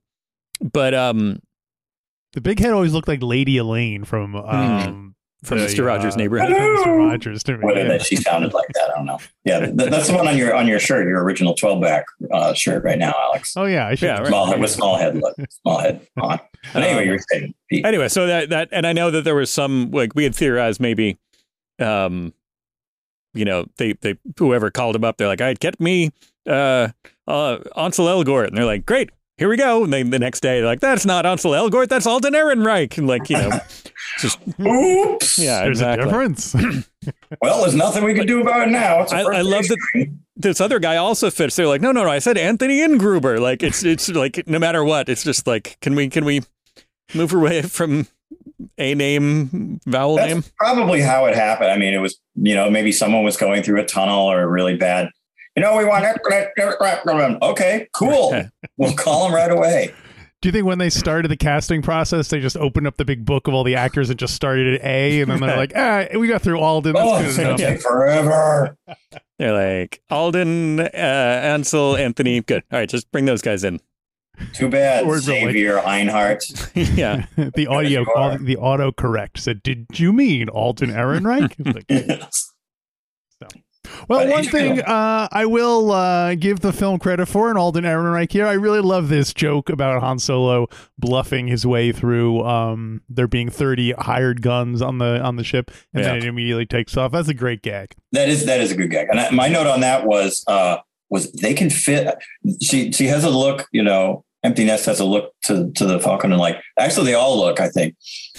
but 0.61 0.93
um 0.93 1.39
The 2.33 2.41
big 2.41 2.59
head 2.59 2.71
always 2.73 2.93
looked 2.93 3.07
like 3.07 3.21
Lady 3.23 3.57
Elaine 3.57 4.03
from 4.05 4.35
um, 4.35 5.06
from 5.43 5.59
the, 5.59 5.65
Mr. 5.65 5.85
Rogers' 5.85 6.15
uh, 6.15 6.17
Neighborhood. 6.17 6.49
Mr. 6.49 6.97
Rogers 6.97 7.43
to 7.43 7.57
me. 7.57 7.63
What 7.63 7.77
yeah. 7.77 7.83
that 7.83 8.01
she 8.05 8.15
sounded 8.15 8.53
like 8.53 8.67
that. 8.73 8.89
I 8.91 8.97
don't 8.97 9.05
know. 9.05 9.19
Yeah, 9.45 9.59
th- 9.59 9.75
that's 9.75 10.07
the 10.07 10.15
one 10.15 10.27
on 10.27 10.35
your 10.37 10.55
on 10.55 10.67
your 10.67 10.79
shirt, 10.79 11.07
your 11.07 11.23
original 11.23 11.53
twelve 11.53 11.81
back 11.81 12.05
uh, 12.31 12.53
shirt 12.53 12.83
right 12.83 12.97
now, 12.97 13.13
Alex. 13.23 13.55
Oh 13.55 13.65
yeah, 13.65 13.87
I 13.87 13.95
should. 13.95 14.07
Yeah, 14.07 14.17
right. 14.19 14.27
Small 14.27 14.45
head 14.47 14.59
with 14.59 14.71
small 14.71 14.97
head 14.97 15.15
look, 15.15 15.35
small 15.61 15.79
head 15.79 16.05
on. 16.19 16.39
But 16.73 16.83
anyway, 16.83 17.03
Um, 17.03 17.07
you're 17.09 17.19
saying 17.31 17.53
Pete. 17.69 17.85
anyway, 17.85 18.07
so 18.07 18.25
that 18.27 18.49
that 18.49 18.69
and 18.71 18.87
I 18.87 18.93
know 18.93 19.11
that 19.11 19.23
there 19.23 19.35
was 19.35 19.49
some 19.51 19.91
like 19.91 20.15
we 20.15 20.23
had 20.23 20.33
theorized 20.35 20.79
maybe, 20.79 21.17
um, 21.79 22.33
you 23.33 23.45
know 23.45 23.65
they 23.77 23.93
they 23.93 24.17
whoever 24.37 24.71
called 24.71 24.95
him 24.95 25.03
up, 25.03 25.17
they're 25.17 25.27
like, 25.27 25.41
"I 25.41 25.53
get 25.53 25.79
me 25.79 26.11
uh 26.49 26.89
uh 27.27 27.57
Ansel 27.75 28.07
Elgort," 28.07 28.47
and 28.47 28.57
they're 28.57 28.65
like, 28.65 28.85
"Great." 28.85 29.11
Here 29.37 29.49
we 29.49 29.55
go. 29.55 29.83
And 29.83 29.93
then 29.93 30.09
the 30.09 30.17
next 30.17 30.39
day, 30.39 30.57
they're 30.57 30.65
like, 30.65 30.79
that's 30.79 31.05
not 31.05 31.23
Ansel 31.23 31.51
Elgort, 31.51 31.89
that's 31.89 32.07
Alden 32.07 32.33
Ehrenreich. 32.33 32.97
And 32.97 33.05
like, 33.05 33.29
you 33.29 33.37
know, 33.37 33.51
just, 34.17 34.39
Oops. 34.59 35.39
yeah, 35.39 35.61
There's 35.63 35.79
exactly. 35.81 36.03
a 36.03 36.05
difference. 36.07 36.55
Well, 37.41 37.61
there's 37.61 37.75
nothing 37.75 38.03
we 38.03 38.13
can 38.13 38.25
do 38.27 38.41
about 38.41 38.67
it 38.67 38.71
now. 38.71 39.01
It's 39.03 39.13
a 39.13 39.17
I- 39.17 39.37
I 39.37 39.41
love 39.41 39.65
that- 39.67 39.77
screen. 39.79 40.19
this 40.35 40.59
other 40.59 40.77
guy 40.79 40.97
also 40.97 41.29
fits. 41.29 41.55
They're 41.55 41.65
like, 41.67 41.79
no, 41.79 41.93
no, 41.93 42.03
no. 42.03 42.09
I 42.09 42.19
said 42.19 42.37
Anthony 42.37 42.79
Ingruber. 42.79 43.39
Like 43.39 43.63
it's 43.63 43.83
it's 43.83 44.09
like 44.09 44.45
no 44.45 44.59
matter 44.59 44.83
what, 44.83 45.07
it's 45.07 45.23
just 45.23 45.47
like 45.47 45.77
can 45.79 45.95
we 45.95 46.09
can 46.09 46.25
we 46.25 46.41
move 47.13 47.31
away 47.31 47.61
from 47.77 48.07
a 48.77 48.93
name 48.93 49.79
vowel 49.85 50.17
That's 50.17 50.33
name? 50.33 50.43
probably 50.57 50.99
how 51.01 51.25
it 51.27 51.35
happened. 51.35 51.71
I 51.71 51.77
mean, 51.77 51.93
it 51.93 51.99
was 51.99 52.19
you 52.35 52.55
know 52.55 52.69
maybe 52.69 52.91
someone 52.91 53.23
was 53.23 53.37
going 53.37 53.63
through 53.63 53.79
a 53.79 53.85
tunnel 53.85 54.29
or 54.29 54.41
a 54.41 54.47
really 54.47 54.75
bad. 54.75 55.09
You 55.55 55.63
know, 55.63 55.77
we 55.77 55.85
want 55.85 56.03
okay, 57.41 57.87
cool. 57.93 58.43
We'll 58.75 58.93
call 58.93 59.27
him 59.27 59.33
right 59.33 59.51
away. 59.51 59.93
Do 60.41 60.49
you 60.49 60.53
think 60.53 60.65
when 60.67 60.77
they 60.77 60.91
started 60.91 61.29
the 61.29 61.37
casting 61.37 61.81
process, 61.81 62.27
they 62.29 62.39
just 62.39 62.57
opened 62.57 62.85
up 62.85 62.97
the 62.97 63.05
big 63.05 63.25
book 63.25 63.47
of 63.47 63.55
all 63.55 63.63
the 63.63 63.75
actors 63.75 64.11
and 64.11 64.19
just 64.19 64.35
started 64.35 64.75
at 64.75 64.85
A, 64.85 65.21
and 65.21 65.31
then 65.31 65.39
they're 65.39 65.57
like, 65.57 65.71
ah, 65.75 66.05
we 66.17 66.27
got 66.27 66.43
through 66.43 66.59
Alden. 66.59 66.93
That's 66.93 67.07
Oh, 67.09 67.35
good 67.35 67.39
enough. 67.39 67.57
take 67.57 67.81
forever. 67.81 68.77
They're 69.39 69.53
like 69.53 70.01
Alden, 70.09 70.79
uh, 70.79 70.85
Ansel, 70.93 71.95
Anthony. 71.95 72.41
Good. 72.41 72.63
All 72.71 72.79
right, 72.79 72.89
just 72.89 73.11
bring 73.11 73.25
those 73.25 73.41
guys 73.43 73.63
in. 73.63 73.79
Too 74.53 74.67
bad, 74.69 75.05
Or 75.05 75.15
is 75.15 75.27
like- 75.27 75.41
Xavier 75.45 75.77
Einhart. 75.79 76.41
yeah. 76.97 77.25
the 77.55 77.67
audio, 77.67 78.01
you 78.01 78.37
the 78.45 78.57
auto 78.57 78.91
correct 78.91 79.39
said, 79.39 79.61
"Did 79.63 79.85
you 79.93 80.11
mean 80.13 80.49
Alden 80.49 80.89
Ehrenreich?" 80.91 81.53
It's 81.59 81.75
like, 81.75 81.85
Yes. 81.89 82.46
Well, 84.07 84.19
But 84.19 84.29
one 84.29 84.43
thing 84.45 84.81
uh, 84.81 85.27
I 85.31 85.45
will 85.45 85.91
uh, 85.91 86.35
give 86.35 86.61
the 86.61 86.73
film 86.73 86.99
credit 86.99 87.27
for, 87.27 87.49
and 87.49 87.57
Alden 87.57 87.83
Ehrenreich 87.83 88.31
here, 88.31 88.45
I 88.45 88.53
really 88.53 88.79
love 88.79 89.09
this 89.09 89.33
joke 89.33 89.69
about 89.69 90.01
Han 90.01 90.19
Solo 90.19 90.67
bluffing 90.97 91.47
his 91.47 91.65
way 91.65 91.91
through 91.91 92.43
um, 92.43 93.01
there 93.09 93.27
being 93.27 93.49
thirty 93.49 93.91
hired 93.93 94.41
guns 94.41 94.81
on 94.81 94.97
the 94.97 95.21
on 95.21 95.35
the 95.35 95.43
ship, 95.43 95.71
and 95.93 96.03
then 96.03 96.17
it 96.17 96.23
immediately 96.23 96.65
takes 96.65 96.95
off. 96.97 97.11
That's 97.11 97.29
a 97.29 97.33
great 97.33 97.61
gag. 97.61 97.95
That 98.11 98.29
is 98.29 98.45
that 98.45 98.59
is 98.59 98.71
a 98.71 98.75
good 98.75 98.91
gag. 98.91 99.07
And 99.09 99.19
I, 99.19 99.29
my 99.31 99.47
note 99.47 99.67
on 99.67 99.81
that 99.81 100.05
was 100.05 100.43
uh, 100.47 100.77
was 101.09 101.31
they 101.33 101.53
can 101.53 101.69
fit. 101.69 102.15
She 102.61 102.91
she 102.91 103.05
has 103.07 103.23
a 103.23 103.29
look, 103.29 103.67
you 103.71 103.83
know. 103.83 104.23
Enfys 104.45 104.67
Nest 104.67 104.85
has 104.85 104.99
a 104.99 105.05
look 105.05 105.33
to 105.45 105.71
to 105.73 105.85
the 105.85 105.99
Falcon, 105.99 106.31
and 106.31 106.39
like 106.39 106.61
actually 106.79 107.07
they 107.07 107.13
all 107.15 107.37
look. 107.37 107.59
I 107.59 107.69
think, 107.69 107.95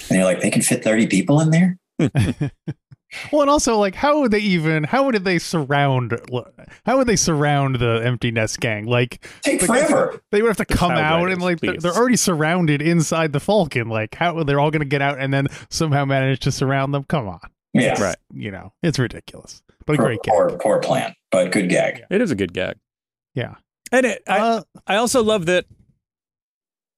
and 0.09 0.17
you're 0.17 0.25
like 0.25 0.41
they 0.41 0.51
can 0.51 0.63
fit 0.63 0.85
thirty 0.85 1.07
people 1.07 1.41
in 1.41 1.51
there. 1.51 1.79
Well, 3.33 3.41
and 3.43 3.51
also 3.51 3.79
like, 3.79 3.95
how 3.95 4.21
would 4.21 4.31
they 4.33 4.41
even? 4.41 4.85
How 4.85 5.05
would 5.05 5.15
they 5.25 5.39
surround? 5.39 6.19
How 6.85 6.99
would 6.99 7.07
they 7.07 7.17
surround 7.17 7.77
the 7.77 8.01
Enfys 8.01 8.33
Nest 8.35 8.61
gang? 8.61 8.85
Like, 8.85 9.27
Take 9.43 9.67
like, 9.67 9.87
forever. 9.87 10.23
They 10.31 10.43
would 10.43 10.49
have 10.49 10.59
to 10.59 10.65
come 10.67 10.91
How 10.93 10.99
out 10.99 11.21
would 11.23 11.33
and 11.33 11.41
like 11.41 11.61
they're, 11.61 11.79
they're 11.79 11.95
already 11.95 12.17
surrounded 12.17 12.83
inside 12.83 13.33
the 13.33 13.41
Falcon. 13.41 13.89
Like, 13.89 14.15
how 14.15 14.43
they're 14.43 14.61
all 14.61 14.71
going 14.71 14.81
to 14.81 14.87
get 14.87 15.01
out 15.01 15.19
and 15.19 15.33
then 15.33 15.49
somehow 15.71 16.05
manage 16.05 16.41
to 16.41 16.53
surround 16.53 16.93
them? 16.93 17.05
Come 17.05 17.29
on, 17.29 17.41
Yeah, 17.73 18.01
Right. 18.01 18.17
you 18.35 18.51
know, 18.51 18.73
it's 18.83 18.99
ridiculous, 18.99 19.63
but 19.87 19.95
a 19.95 19.97
great 19.97 20.23
gag. 20.23 20.33
poor, 20.35 20.59
poor 20.59 20.79
plan, 20.81 21.15
but 21.31 21.51
good 21.51 21.71
gag. 21.71 22.03
It 22.11 22.21
is 22.21 22.31
a 22.31 22.35
good 22.37 22.53
gag. 22.53 22.77
Yeah. 23.35 23.55
And 23.91 24.05
it, 24.05 24.23
I, 24.29 24.39
Uh, 24.39 24.63
I 24.87 24.97
also 24.97 25.23
love 25.23 25.47
that 25.47 25.65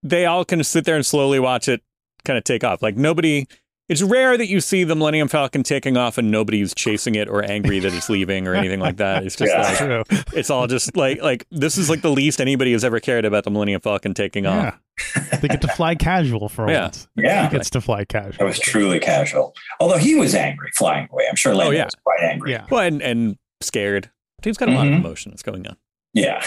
they 0.02 0.26
all 0.26 0.44
can 0.44 0.62
sit 0.64 0.84
there 0.84 0.96
and 0.96 1.06
slowly 1.06 1.38
watch 1.38 1.68
it 1.68 1.82
kind 2.24 2.36
of 2.36 2.44
take 2.44 2.64
off. 2.64 2.82
Like 2.82 2.96
nobody, 2.96 3.46
it's 3.90 4.02
rare 4.02 4.38
that 4.38 4.46
you 4.48 4.60
see 4.60 4.84
the 4.84 4.94
Millennium 4.94 5.26
Falcon 5.28 5.62
taking 5.64 5.96
off 5.96 6.16
and 6.16 6.30
nobody's 6.30 6.72
chasing 6.74 7.16
it 7.16 7.28
or 7.28 7.42
angry 7.44 7.80
that 7.80 7.92
it's 7.92 8.08
leaving 8.08 8.46
or 8.46 8.54
anything 8.54 8.78
like 8.80 8.96
that. 8.98 9.24
It's 9.24 9.34
just 9.36 9.52
Yeah. 9.52 9.62
like, 9.62 9.76
true. 9.76 10.02
it's 10.38 10.48
all 10.48 10.66
just 10.68 10.96
like, 10.96 11.20
like 11.20 11.44
this 11.50 11.76
is 11.76 11.90
like 11.90 12.00
the 12.02 12.10
least 12.10 12.40
anybody 12.40 12.70
has 12.72 12.84
ever 12.84 13.00
cared 13.00 13.24
about 13.24 13.44
the 13.44 13.50
Millennium 13.50 13.80
Falcon 13.80 14.14
taking 14.14 14.46
off. 14.46 14.78
Yeah. 15.16 15.38
they 15.40 15.48
get 15.48 15.60
to 15.62 15.68
fly 15.68 15.94
casual 15.96 16.48
for 16.48 16.70
Yeah. 16.70 16.82
once. 16.84 17.08
Yeah. 17.16 17.48
He 17.48 17.56
gets 17.56 17.68
to 17.70 17.80
fly 17.80 18.00
That 18.00 18.08
casual. 18.08 18.46
was 18.46 18.58
truly 18.60 19.00
casual. 19.00 19.54
Although 19.80 19.98
he 19.98 20.14
was 20.14 20.34
angry 20.34 20.70
flying 20.76 21.08
away. 21.10 21.24
I'm 21.28 21.36
sure 21.36 21.54
Lando 21.54 21.72
Oh, 21.72 21.74
yeah. 21.74 21.84
was 21.86 21.94
quite 22.04 22.20
angry. 22.22 22.52
Yeah. 22.52 22.66
Well, 22.70 22.80
and, 22.82 23.02
and 23.02 23.36
scared. 23.60 24.10
He's 24.42 24.56
got 24.56 24.68
a 24.68 24.72
lot 24.72 24.86
of 24.86 24.92
Mhm. 24.92 24.98
emotion 25.00 25.32
that's 25.32 25.42
going 25.42 25.66
on. 25.66 25.76
Yeah. 26.14 26.42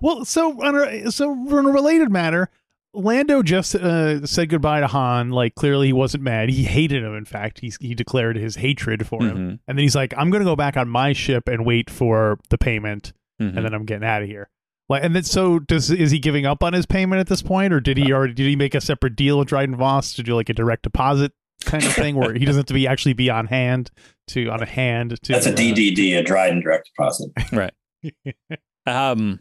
Well, 0.00 0.24
so 0.24 0.62
on 0.62 0.76
a, 0.76 1.10
so 1.10 1.30
on 1.32 1.66
a 1.66 1.70
related 1.70 2.10
matter, 2.10 2.50
Lando 2.96 3.42
just 3.42 3.74
uh, 3.74 4.26
said 4.26 4.48
goodbye 4.48 4.80
to 4.80 4.86
Han. 4.86 5.30
Like 5.30 5.54
clearly 5.54 5.88
he 5.88 5.92
wasn't 5.92 6.22
mad. 6.22 6.48
He 6.48 6.64
hated 6.64 7.02
him. 7.04 7.14
In 7.14 7.24
fact, 7.24 7.60
he 7.60 7.72
he 7.80 7.94
declared 7.94 8.36
his 8.36 8.56
hatred 8.56 9.06
for 9.06 9.22
him. 9.22 9.36
Mhm. 9.36 9.58
And 9.68 9.78
then 9.78 9.82
he's 9.82 9.94
like, 9.94 10.14
"I'm 10.16 10.30
going 10.30 10.40
to 10.40 10.48
go 10.50 10.56
back 10.56 10.76
on 10.76 10.88
my 10.88 11.12
ship 11.12 11.48
and 11.48 11.64
wait 11.66 11.90
for 11.90 12.38
the 12.50 12.58
payment, 12.58 13.12
Mhm. 13.40 13.56
and 13.56 13.64
then 13.64 13.74
I'm 13.74 13.84
getting 13.84 14.06
out 14.08 14.22
of 14.22 14.28
here." 14.28 14.48
Like, 14.88 15.02
and 15.04 15.14
then 15.16 15.24
so 15.24 15.58
does 15.58 15.90
is 15.90 16.10
he 16.10 16.18
giving 16.18 16.46
up 16.46 16.62
on 16.62 16.72
his 16.72 16.86
payment 16.86 17.20
at 17.20 17.26
this 17.26 17.42
point, 17.42 17.72
or 17.72 17.80
did 17.80 17.96
he 17.96 18.12
already 18.12 18.34
did 18.34 18.46
he 18.46 18.56
make 18.56 18.74
a 18.74 18.80
separate 18.80 19.16
deal 19.16 19.38
with 19.38 19.48
Dryden 19.48 19.76
Voss 19.76 20.14
to 20.14 20.22
do 20.22 20.34
like 20.34 20.48
a 20.48 20.54
direct 20.54 20.82
deposit 20.84 21.32
kind 21.64 21.82
of 21.84 21.92
thing, 21.92 22.14
where 22.16 22.34
he 22.34 22.44
doesn't 22.44 22.60
have 22.60 22.66
to 22.66 22.74
be 22.74 22.86
actually 22.86 23.12
be 23.14 23.28
on 23.28 23.46
hand 23.46 23.90
to 24.28 24.46
on 24.48 24.62
a 24.62 24.66
hand 24.66 25.20
to? 25.22 25.32
That's 25.32 25.46
a 25.46 25.52
uh, 25.52 25.56
DDD, 25.56 26.16
a 26.18 26.22
Dryden 26.22 26.60
direct 26.62 26.88
deposit. 26.94 27.30
Right. 27.52 27.74
um, 28.86 29.40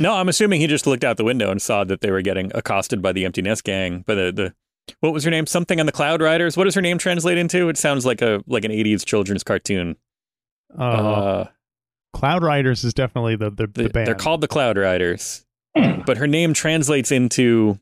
no, 0.00 0.14
I'm 0.14 0.28
assuming 0.28 0.60
he 0.60 0.66
just 0.66 0.86
looked 0.86 1.04
out 1.04 1.16
the 1.16 1.24
window 1.24 1.50
and 1.50 1.60
saw 1.60 1.84
that 1.84 2.00
they 2.00 2.10
were 2.10 2.22
getting 2.22 2.50
accosted 2.54 3.00
by 3.02 3.12
the 3.12 3.24
Enfys 3.24 3.42
Nest 3.44 3.64
gang. 3.64 4.02
By 4.06 4.14
the 4.14 4.32
the 4.32 4.54
what 5.00 5.12
was 5.12 5.24
her 5.24 5.30
name? 5.30 5.46
Something 5.46 5.80
on 5.80 5.86
the 5.86 5.92
Cloud 5.92 6.22
Riders. 6.22 6.56
What 6.56 6.64
does 6.64 6.74
her 6.74 6.80
name 6.80 6.98
translate 6.98 7.36
into? 7.38 7.68
It 7.68 7.76
sounds 7.76 8.06
like 8.06 8.22
a 8.22 8.42
like 8.46 8.64
an 8.64 8.70
'80s 8.72 9.04
children's 9.04 9.42
cartoon. 9.42 9.96
Uh, 10.78 10.82
Uh, 10.82 11.44
Cloud 12.14 12.42
Riders 12.42 12.84
is 12.84 12.94
definitely 12.94 13.36
the 13.36 13.50
the, 13.50 13.66
the, 13.66 13.82
the- 13.84 13.88
band. 13.90 14.06
they're 14.06 14.14
called 14.14 14.40
the 14.40 14.48
Cloud 14.48 14.78
Riders, 14.78 15.44
Hmm. 15.76 16.00
but 16.06 16.16
her 16.16 16.26
name 16.26 16.54
translates 16.54 17.12
into 17.12 17.78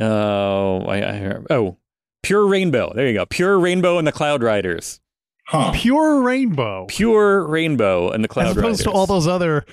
oh, 0.00 0.82
I, 0.86 0.98
I 1.02 1.36
oh, 1.50 1.76
Pure 2.22 2.46
Rainbow. 2.46 2.92
There 2.94 3.06
you 3.06 3.14
go, 3.14 3.26
Pure 3.26 3.58
Rainbow 3.58 3.98
and 3.98 4.06
the 4.06 4.12
Cloud 4.12 4.42
Riders. 4.42 5.00
Huh. 5.48 5.72
Pure 5.74 6.22
Rainbow. 6.22 6.86
Pure 6.88 7.46
Rainbow 7.48 8.10
and 8.10 8.22
the 8.22 8.28
Cloud 8.28 8.56
Riders. 8.56 8.56
as 8.56 8.62
opposed 8.62 8.80
Riders. 8.80 8.84
to 8.84 8.90
all 8.92 9.06
those 9.06 9.26
other 9.26 9.64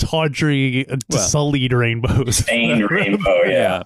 tawdry, 0.00 0.88
uh, 0.88 0.96
Well. 1.08 1.18
sullied 1.20 1.72
rainbows. 1.72 2.36
Stained 2.38 2.90
rainbow, 2.90 3.42
yeah. 3.44 3.82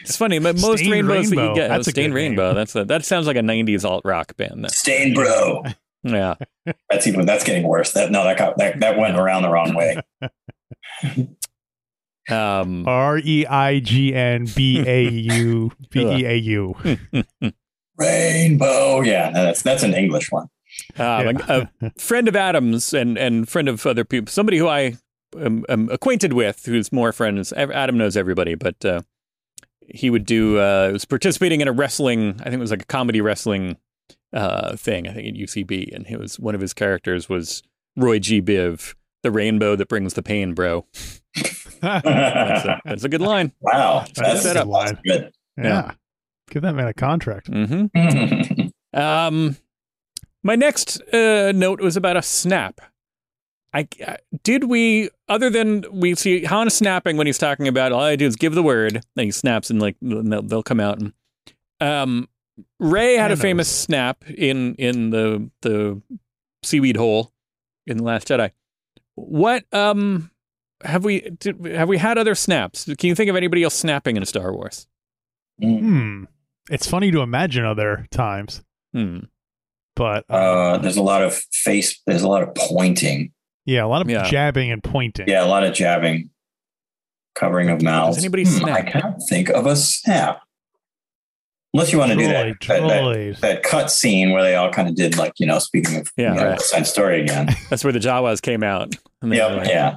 It's 0.00 0.16
funny, 0.16 0.38
but 0.38 0.58
most 0.60 0.80
Stained 0.80 1.08
rainbows 1.08 1.30
that 1.30 1.36
you 1.48 1.54
get, 1.54 1.68
That's 1.68 1.86
oh, 1.86 1.90
a 1.90 1.92
Stained 1.92 2.12
good 2.12 2.18
name. 2.20 2.30
Rainbow. 2.30 2.54
That's 2.54 2.74
a, 2.74 2.84
that 2.86 3.04
sounds 3.04 3.26
like 3.26 3.36
a 3.36 3.40
'90s 3.40 3.84
alt 3.84 4.02
rock 4.04 4.36
band. 4.36 4.64
Though. 4.64 4.68
Stained 4.68 5.14
bro. 5.14 5.62
Yeah. 6.02 6.34
That's 6.90 7.06
even 7.06 7.26
that's 7.26 7.44
getting 7.44 7.62
worse. 7.64 7.92
That 7.92 8.10
no, 8.10 8.24
that 8.24 8.36
got 8.38 8.56
that, 8.58 8.80
that 8.80 8.98
went 8.98 9.16
around 9.18 9.42
the 9.42 9.50
wrong 9.50 9.74
way. 9.74 10.00
Um, 12.30 12.88
R 12.88 13.18
e 13.18 13.46
i 13.46 13.80
g 13.80 14.14
n 14.14 14.46
b 14.54 14.82
a 14.86 15.02
u 15.08 15.70
b 15.90 16.00
e 16.00 16.24
a 16.24 16.34
u. 16.34 16.74
Rainbow. 17.98 19.02
Yeah, 19.02 19.30
no, 19.30 19.44
that's 19.44 19.62
that's 19.62 19.82
an 19.82 19.92
English 19.94 20.30
one. 20.32 20.46
um, 20.98 21.36
a, 21.48 21.68
a 21.82 21.90
friend 21.98 22.26
of 22.28 22.34
Adam's 22.34 22.94
and 22.94 23.18
and 23.18 23.48
friend 23.48 23.68
of 23.68 23.84
other 23.86 24.04
people, 24.04 24.30
somebody 24.32 24.56
who 24.58 24.66
I 24.68 24.96
am, 25.40 25.64
am 25.68 25.88
acquainted 25.90 26.32
with, 26.32 26.64
who's 26.66 26.92
more 26.92 27.12
friends. 27.12 27.52
Adam 27.52 27.96
knows 27.98 28.16
everybody, 28.16 28.54
but 28.54 28.84
uh, 28.84 29.02
he 29.86 30.10
would 30.10 30.24
do. 30.26 30.58
Uh, 30.58 30.90
was 30.92 31.04
participating 31.04 31.60
in 31.60 31.68
a 31.68 31.72
wrestling. 31.72 32.36
I 32.40 32.44
think 32.44 32.54
it 32.54 32.58
was 32.60 32.70
like 32.70 32.82
a 32.82 32.86
comedy 32.86 33.20
wrestling 33.20 33.76
uh, 34.32 34.76
thing. 34.76 35.08
I 35.08 35.12
think 35.12 35.28
at 35.28 35.34
UCB, 35.34 35.94
and 35.94 36.06
he 36.06 36.16
was 36.16 36.38
one 36.38 36.54
of 36.54 36.60
his 36.60 36.72
characters 36.74 37.28
was 37.28 37.62
Roy 37.96 38.18
G. 38.18 38.40
Biv, 38.42 38.94
the 39.22 39.30
rainbow 39.30 39.76
that 39.76 39.88
brings 39.88 40.14
the 40.14 40.22
pain, 40.22 40.54
bro. 40.54 40.86
That's 41.80 42.64
a, 42.64 42.80
that's 42.84 43.04
a 43.04 43.08
good 43.10 43.20
line. 43.20 43.52
wow, 43.60 44.04
That's 44.14 44.42
that's, 44.42 44.44
a 44.46 44.54
good 44.54 44.66
line. 44.68 44.98
good. 45.04 45.32
yeah. 45.58 45.92
Give 46.50 46.62
that 46.62 46.74
man 46.74 46.86
a 46.88 46.94
contract. 46.94 47.48
hmm 47.48 47.86
Hmm. 47.94 48.68
Um, 48.94 49.56
my 50.44 50.54
next 50.54 51.02
uh, 51.12 51.50
note 51.52 51.80
was 51.80 51.96
about 51.96 52.16
a 52.16 52.22
snap. 52.22 52.80
I, 53.74 53.88
I- 54.06 54.18
did 54.44 54.64
we 54.64 55.10
other 55.28 55.50
than 55.50 55.84
we 55.90 56.14
see 56.14 56.44
Han 56.44 56.70
snapping 56.70 57.16
when 57.16 57.26
he's 57.26 57.38
talking 57.38 57.66
about 57.68 57.92
all 57.92 58.00
I 58.00 58.16
do 58.16 58.26
is 58.26 58.36
give 58.36 58.54
the 58.54 58.62
word 58.62 58.96
and 59.16 59.24
he 59.24 59.30
snaps 59.32 59.68
and 59.70 59.80
like 59.82 59.96
they'll, 60.00 60.42
they'll 60.42 60.62
come 60.62 60.80
out 60.80 60.98
and 61.00 61.12
um 61.80 62.28
Rey 62.78 63.14
had 63.16 63.32
a 63.32 63.34
Thanos. 63.36 63.40
famous 63.42 63.68
snap 63.68 64.24
in 64.30 64.76
in 64.76 65.10
the 65.10 65.50
the 65.62 66.00
seaweed 66.62 66.96
hole 66.96 67.32
in 67.86 67.96
the 67.98 68.04
Last 68.04 68.28
Jedi. 68.28 68.52
What 69.16 69.64
um 69.72 70.30
have 70.84 71.04
we 71.04 71.20
did, 71.30 71.64
have 71.66 71.88
we 71.88 71.98
had 71.98 72.16
other 72.16 72.34
snaps? 72.36 72.84
Can 72.84 73.08
you 73.08 73.14
think 73.16 73.28
of 73.28 73.36
anybody 73.36 73.64
else 73.64 73.74
snapping 73.74 74.16
in 74.16 74.22
a 74.22 74.26
Star 74.26 74.52
Wars? 74.52 74.86
Hmm. 75.60 76.24
It's 76.70 76.86
funny 76.88 77.10
to 77.10 77.20
imagine 77.20 77.64
other 77.64 78.06
times, 78.10 78.62
Hmm. 78.92 79.18
but 79.96 80.24
uh, 80.30 80.32
uh, 80.34 80.78
there's 80.78 80.96
a 80.96 81.02
lot 81.02 81.22
of 81.22 81.34
face. 81.52 82.00
There's 82.06 82.22
a 82.22 82.28
lot 82.28 82.42
of 82.42 82.54
pointing. 82.54 83.32
Yeah, 83.66 83.84
a 83.84 83.88
lot 83.88 84.02
of 84.02 84.10
yeah. 84.10 84.24
jabbing 84.28 84.70
and 84.70 84.82
pointing. 84.82 85.28
Yeah, 85.28 85.44
a 85.44 85.48
lot 85.48 85.64
of 85.64 85.72
jabbing, 85.74 86.30
covering 87.34 87.70
of 87.70 87.82
mouths. 87.82 88.16
Does 88.16 88.24
anybody 88.24 88.44
Hmm, 88.44 88.50
snap? 88.50 88.76
I 88.78 88.82
can't 88.82 89.16
think 89.28 89.48
of 89.50 89.66
a 89.66 89.76
snap. 89.76 90.40
Unless 91.72 91.92
you 91.92 91.98
want 91.98 92.12
to 92.12 92.16
do 92.18 92.28
that, 92.28 92.46
Droid, 92.60 92.68
that, 92.68 92.78
that, 92.88 93.40
that 93.40 93.62
cut 93.64 93.90
scene 93.90 94.30
where 94.30 94.42
they 94.44 94.54
all 94.54 94.70
kind 94.70 94.88
of 94.88 94.94
did 94.94 95.16
like, 95.18 95.32
you 95.40 95.46
know, 95.46 95.58
speaking 95.58 95.96
of 95.96 96.08
Yeah, 96.16 96.34
you 96.34 96.40
know, 96.40 96.50
right. 96.50 96.60
Side 96.60 96.86
Story 96.86 97.20
again. 97.22 97.48
That's 97.70 97.82
where 97.82 97.92
the 97.92 97.98
Jawas 97.98 98.40
came 98.40 98.62
out. 98.62 98.94
And 99.22 99.32
they 99.32 99.40
were 99.40 99.48
yep, 99.48 99.58
like- 99.58 99.68
yeah. 99.68 99.96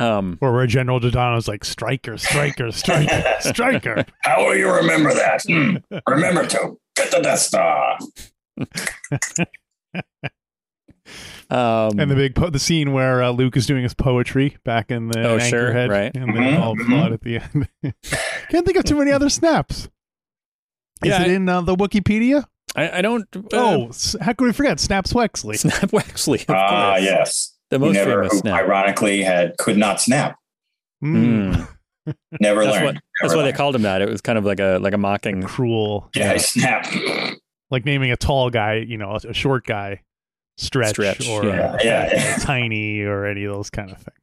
Um, 0.00 0.38
Or 0.40 0.52
where 0.52 0.66
General 0.66 0.98
Dodonna's 0.98 1.46
like, 1.46 1.62
striker, 1.64 2.16
striker, 2.16 2.72
striker, 2.72 3.22
striker. 3.40 4.04
How 4.22 4.44
will 4.46 4.56
you 4.56 4.72
remember 4.72 5.12
that? 5.14 5.42
Hmm. 5.46 5.76
Remember 6.08 6.46
to 6.46 6.78
get 6.96 7.10
the 7.10 7.20
Death 7.20 7.38
Star. 7.40 7.98
Um, 11.50 11.98
And 11.98 12.10
the 12.10 12.14
big 12.14 12.34
po- 12.34 12.50
the 12.50 12.58
scene 12.58 12.92
where 12.92 13.22
uh, 13.22 13.30
Luke 13.30 13.56
is 13.56 13.66
doing 13.66 13.82
his 13.82 13.94
poetry 13.94 14.56
back 14.64 14.90
in 14.90 15.08
the 15.08 15.26
Oh, 15.26 15.38
sure, 15.38 15.72
Anchorhead, 15.72 15.88
right. 15.90 16.14
and 16.14 16.34
then 16.34 16.42
Mhm, 16.54 16.60
all 16.60 16.76
mhm. 16.76 16.88
blood 16.88 17.12
at 17.12 17.20
the 17.22 17.38
end. 17.38 17.68
Can't 18.50 18.64
think 18.66 18.76
of 18.76 18.84
too 18.84 18.96
many 18.96 19.10
other 19.10 19.28
snaps. 19.28 19.88
Is 21.02 21.08
Yeah, 21.10 21.22
it 21.22 21.28
I- 21.30 21.34
in 21.34 21.48
uh, 21.48 21.60
the 21.62 21.74
Wikipedia? 21.76 22.44
I, 22.76 22.98
I 22.98 23.02
don't. 23.02 23.26
Uh, 23.34 23.40
oh, 23.52 23.90
how 24.20 24.32
could 24.32 24.44
we 24.44 24.52
forget 24.52 24.78
Snaps 24.78 25.12
Wexley? 25.12 25.58
Snap 25.58 25.90
Wexley. 25.90 26.44
Ah, 26.48 26.92
course. 26.92 27.02
yes. 27.02 27.56
The 27.70 27.78
most 27.80 27.94
never, 27.94 28.10
famous 28.22 28.32
who 28.32 28.38
snap. 28.38 28.60
ironically 28.62 29.22
had 29.22 29.56
could 29.58 29.76
not 29.76 30.00
snap. 30.00 30.36
Mm. 31.04 31.66
Never 32.40 32.64
That's 32.64 32.74
learned. 32.76 32.84
what. 32.86 32.94
That's 33.20 33.32
Never 33.32 33.36
why 33.36 33.42
they 33.42 33.52
called 33.56 33.74
him 33.74 33.82
that. 33.82 34.02
It 34.02 34.08
was 34.08 34.20
kind 34.20 34.38
of 34.38 34.44
like 34.44 34.60
a 34.60 34.78
like 34.80 34.92
a 34.94 34.98
mocking. 34.98 35.42
Cruel. 35.42 36.10
Yeah, 36.14 36.30
I 36.32 36.36
snap. 36.36 36.86
Like 37.72 37.84
naming 37.84 38.10
a 38.12 38.16
tall 38.16 38.50
guy, 38.50 38.74
you 38.86 38.96
know, 38.98 39.12
a, 39.12 39.30
a 39.30 39.34
short 39.34 39.64
guy, 39.66 40.02
stretch, 40.56 40.90
Stretch, 40.90 41.28
or 41.28 41.44
yeah. 41.44 41.50
uh, 41.72 41.78
Yeah, 41.82 42.08
yeah. 42.12 42.36
tiny, 42.38 43.00
or 43.02 43.24
any 43.26 43.44
of 43.44 43.54
those 43.54 43.70
kind 43.70 43.90
of 43.90 43.98
things. 43.98 44.18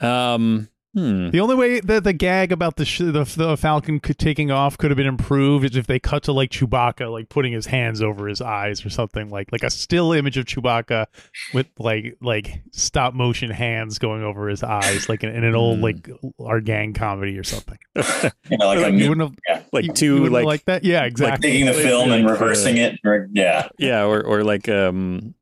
Um. 0.00 0.68
Hmm. 0.94 1.30
The 1.30 1.40
only 1.40 1.54
way 1.54 1.80
that 1.80 2.04
the 2.04 2.12
gag 2.12 2.52
about 2.52 2.76
the, 2.76 2.84
sh- 2.84 2.98
the 2.98 3.24
the 3.36 3.56
Falcon 3.56 3.98
could, 3.98 4.18
taking 4.18 4.50
off 4.50 4.76
could 4.76 4.90
have 4.90 4.96
been 4.98 5.06
improved 5.06 5.64
is 5.64 5.74
if 5.74 5.86
they 5.86 5.98
cut 5.98 6.24
to 6.24 6.32
like 6.32 6.50
Chewbacca, 6.50 7.10
like 7.10 7.30
putting 7.30 7.50
his 7.52 7.64
hands 7.64 8.02
over 8.02 8.28
his 8.28 8.42
eyes 8.42 8.84
or 8.84 8.90
something 8.90 9.30
like 9.30 9.50
like 9.52 9.62
a 9.62 9.70
still 9.70 10.12
image 10.12 10.36
of 10.36 10.44
Chewbacca 10.44 11.06
with 11.54 11.66
like 11.78 12.18
like 12.20 12.62
stop 12.72 13.14
motion 13.14 13.50
hands 13.50 13.98
going 13.98 14.22
over 14.22 14.48
his 14.48 14.62
eyes, 14.62 15.08
like 15.08 15.24
in, 15.24 15.30
in 15.30 15.44
an 15.44 15.54
old 15.54 15.78
Hmm. 15.78 15.84
like 15.84 16.10
our 16.38 16.60
gang 16.60 16.92
comedy 16.92 17.38
or 17.38 17.44
something. 17.44 17.78
You 18.50 18.58
know, 18.58 18.74
like, 18.74 18.92
you 18.92 19.06
a, 19.06 19.08
wouldn't 19.08 19.30
have 19.30 19.38
yeah. 19.48 19.62
Like 19.72 19.84
you- 19.86 19.92
two 19.94 20.16
you 20.16 20.22
wouldn't 20.24 20.44
like, 20.44 20.64
that, 20.66 20.84
yeah, 20.84 21.04
exactly, 21.04 21.30
Like 21.30 21.40
taking 21.40 21.66
the 21.66 21.72
Like- 21.72 21.82
film 21.82 22.12
and 22.12 22.24
like, 22.26 22.30
uh, 22.30 22.32
reversing 22.34 22.76
it. 22.76 22.98
Or, 23.02 23.28
yeah. 23.32 23.68
yeah, 23.78 24.04
or 24.04 24.20
or 24.22 24.44
like 24.44 24.68
um. 24.68 25.34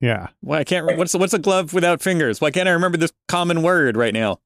yeah. 0.00 0.28
Why 0.40 0.58
I 0.60 0.64
can't. 0.64 0.96
What's 0.96 1.14
what's 1.14 1.34
a 1.34 1.38
glove 1.40 1.72
without 1.74 2.00
fingers? 2.00 2.40
Why 2.40 2.52
can't 2.52 2.68
I 2.68 2.72
remember 2.72 2.96
this 2.98 3.12
common 3.26 3.62
word 3.62 3.96
right 3.96 4.14
now? 4.14 4.38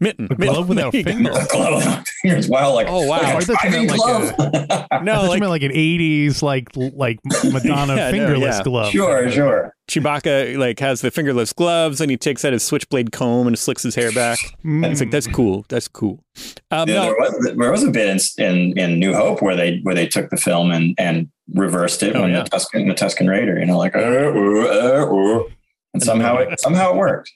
Mitten. 0.00 0.26
A 0.30 0.34
glove 0.34 0.68
without 0.68 0.92
There 0.92 1.00
you 1.00 1.04
fingers. 1.04 1.36
A 1.36 1.46
glove 1.46 1.86
on 1.86 2.04
fingers. 2.22 2.48
Wow, 2.48 2.72
like 2.74 2.86
Oh, 2.88 3.06
wow. 3.06 3.18
like 3.18 3.24
I 3.26 3.38
a 3.38 3.40
thought 3.42 3.70
meant 3.70 3.90
like 3.90 3.96
glove. 3.98 4.34
I 4.90 4.98
No, 5.02 5.12
thought 5.14 5.22
you 5.24 5.28
like 5.28 5.40
meant 5.40 5.50
like 5.50 5.62
an 5.62 5.72
'80s 5.72 6.42
like 6.42 6.68
like 6.76 7.18
Madonna 7.44 7.94
Yeah, 7.96 8.10
no, 8.10 8.12
fingerless 8.12 8.56
yeah. 8.58 8.62
glove. 8.64 8.90
sure, 8.92 9.30
sure. 9.30 9.74
Chewbacca 9.90 10.56
like 10.58 10.78
has 10.80 11.00
the 11.02 11.10
fingerless 11.10 11.52
gloves 11.52 12.00
and 12.00 12.10
he 12.10 12.16
takes 12.16 12.44
out 12.44 12.52
his 12.52 12.62
switchblade 12.62 13.12
comb 13.12 13.46
and 13.46 13.58
slicks 13.58 13.82
his 13.82 13.94
hair 13.94 14.10
back. 14.12 14.38
Mm. 14.64 14.90
It's 14.90 15.00
like 15.00 15.10
that's 15.10 15.26
cool. 15.26 15.64
That's 15.68 15.88
cool. 15.88 16.24
Um, 16.70 16.88
Yeah, 16.88 16.94
no, 16.94 17.02
there, 17.04 17.14
was, 17.18 17.54
there 17.58 17.70
was 17.72 17.82
a 17.84 17.90
bit 17.90 18.08
in, 18.38 18.44
in 18.44 18.78
in 18.78 18.98
New 18.98 19.14
Hope 19.14 19.42
where 19.42 19.54
they 19.56 19.80
where 19.82 19.94
they 19.94 20.06
took 20.06 20.30
the 20.30 20.36
film 20.36 20.70
and 20.72 20.94
and 20.98 21.28
reversed 21.54 22.02
it 22.02 22.16
Oh, 22.16 22.22
when 22.22 22.30
yeah. 22.30 22.42
the 22.44 22.50
Tusken 22.50 22.86
the 22.88 22.94
Tusken 22.94 23.28
Raider, 23.28 23.58
you 23.58 23.66
know, 23.66 23.76
like 23.78 23.94
uh, 23.94 23.98
uh, 23.98 24.32
uh, 24.32 25.40
uh, 25.40 25.42
and 25.94 26.02
somehow 26.02 26.36
it 26.38 26.58
somehow 26.60 26.90
it 26.92 26.96
worked, 26.96 27.30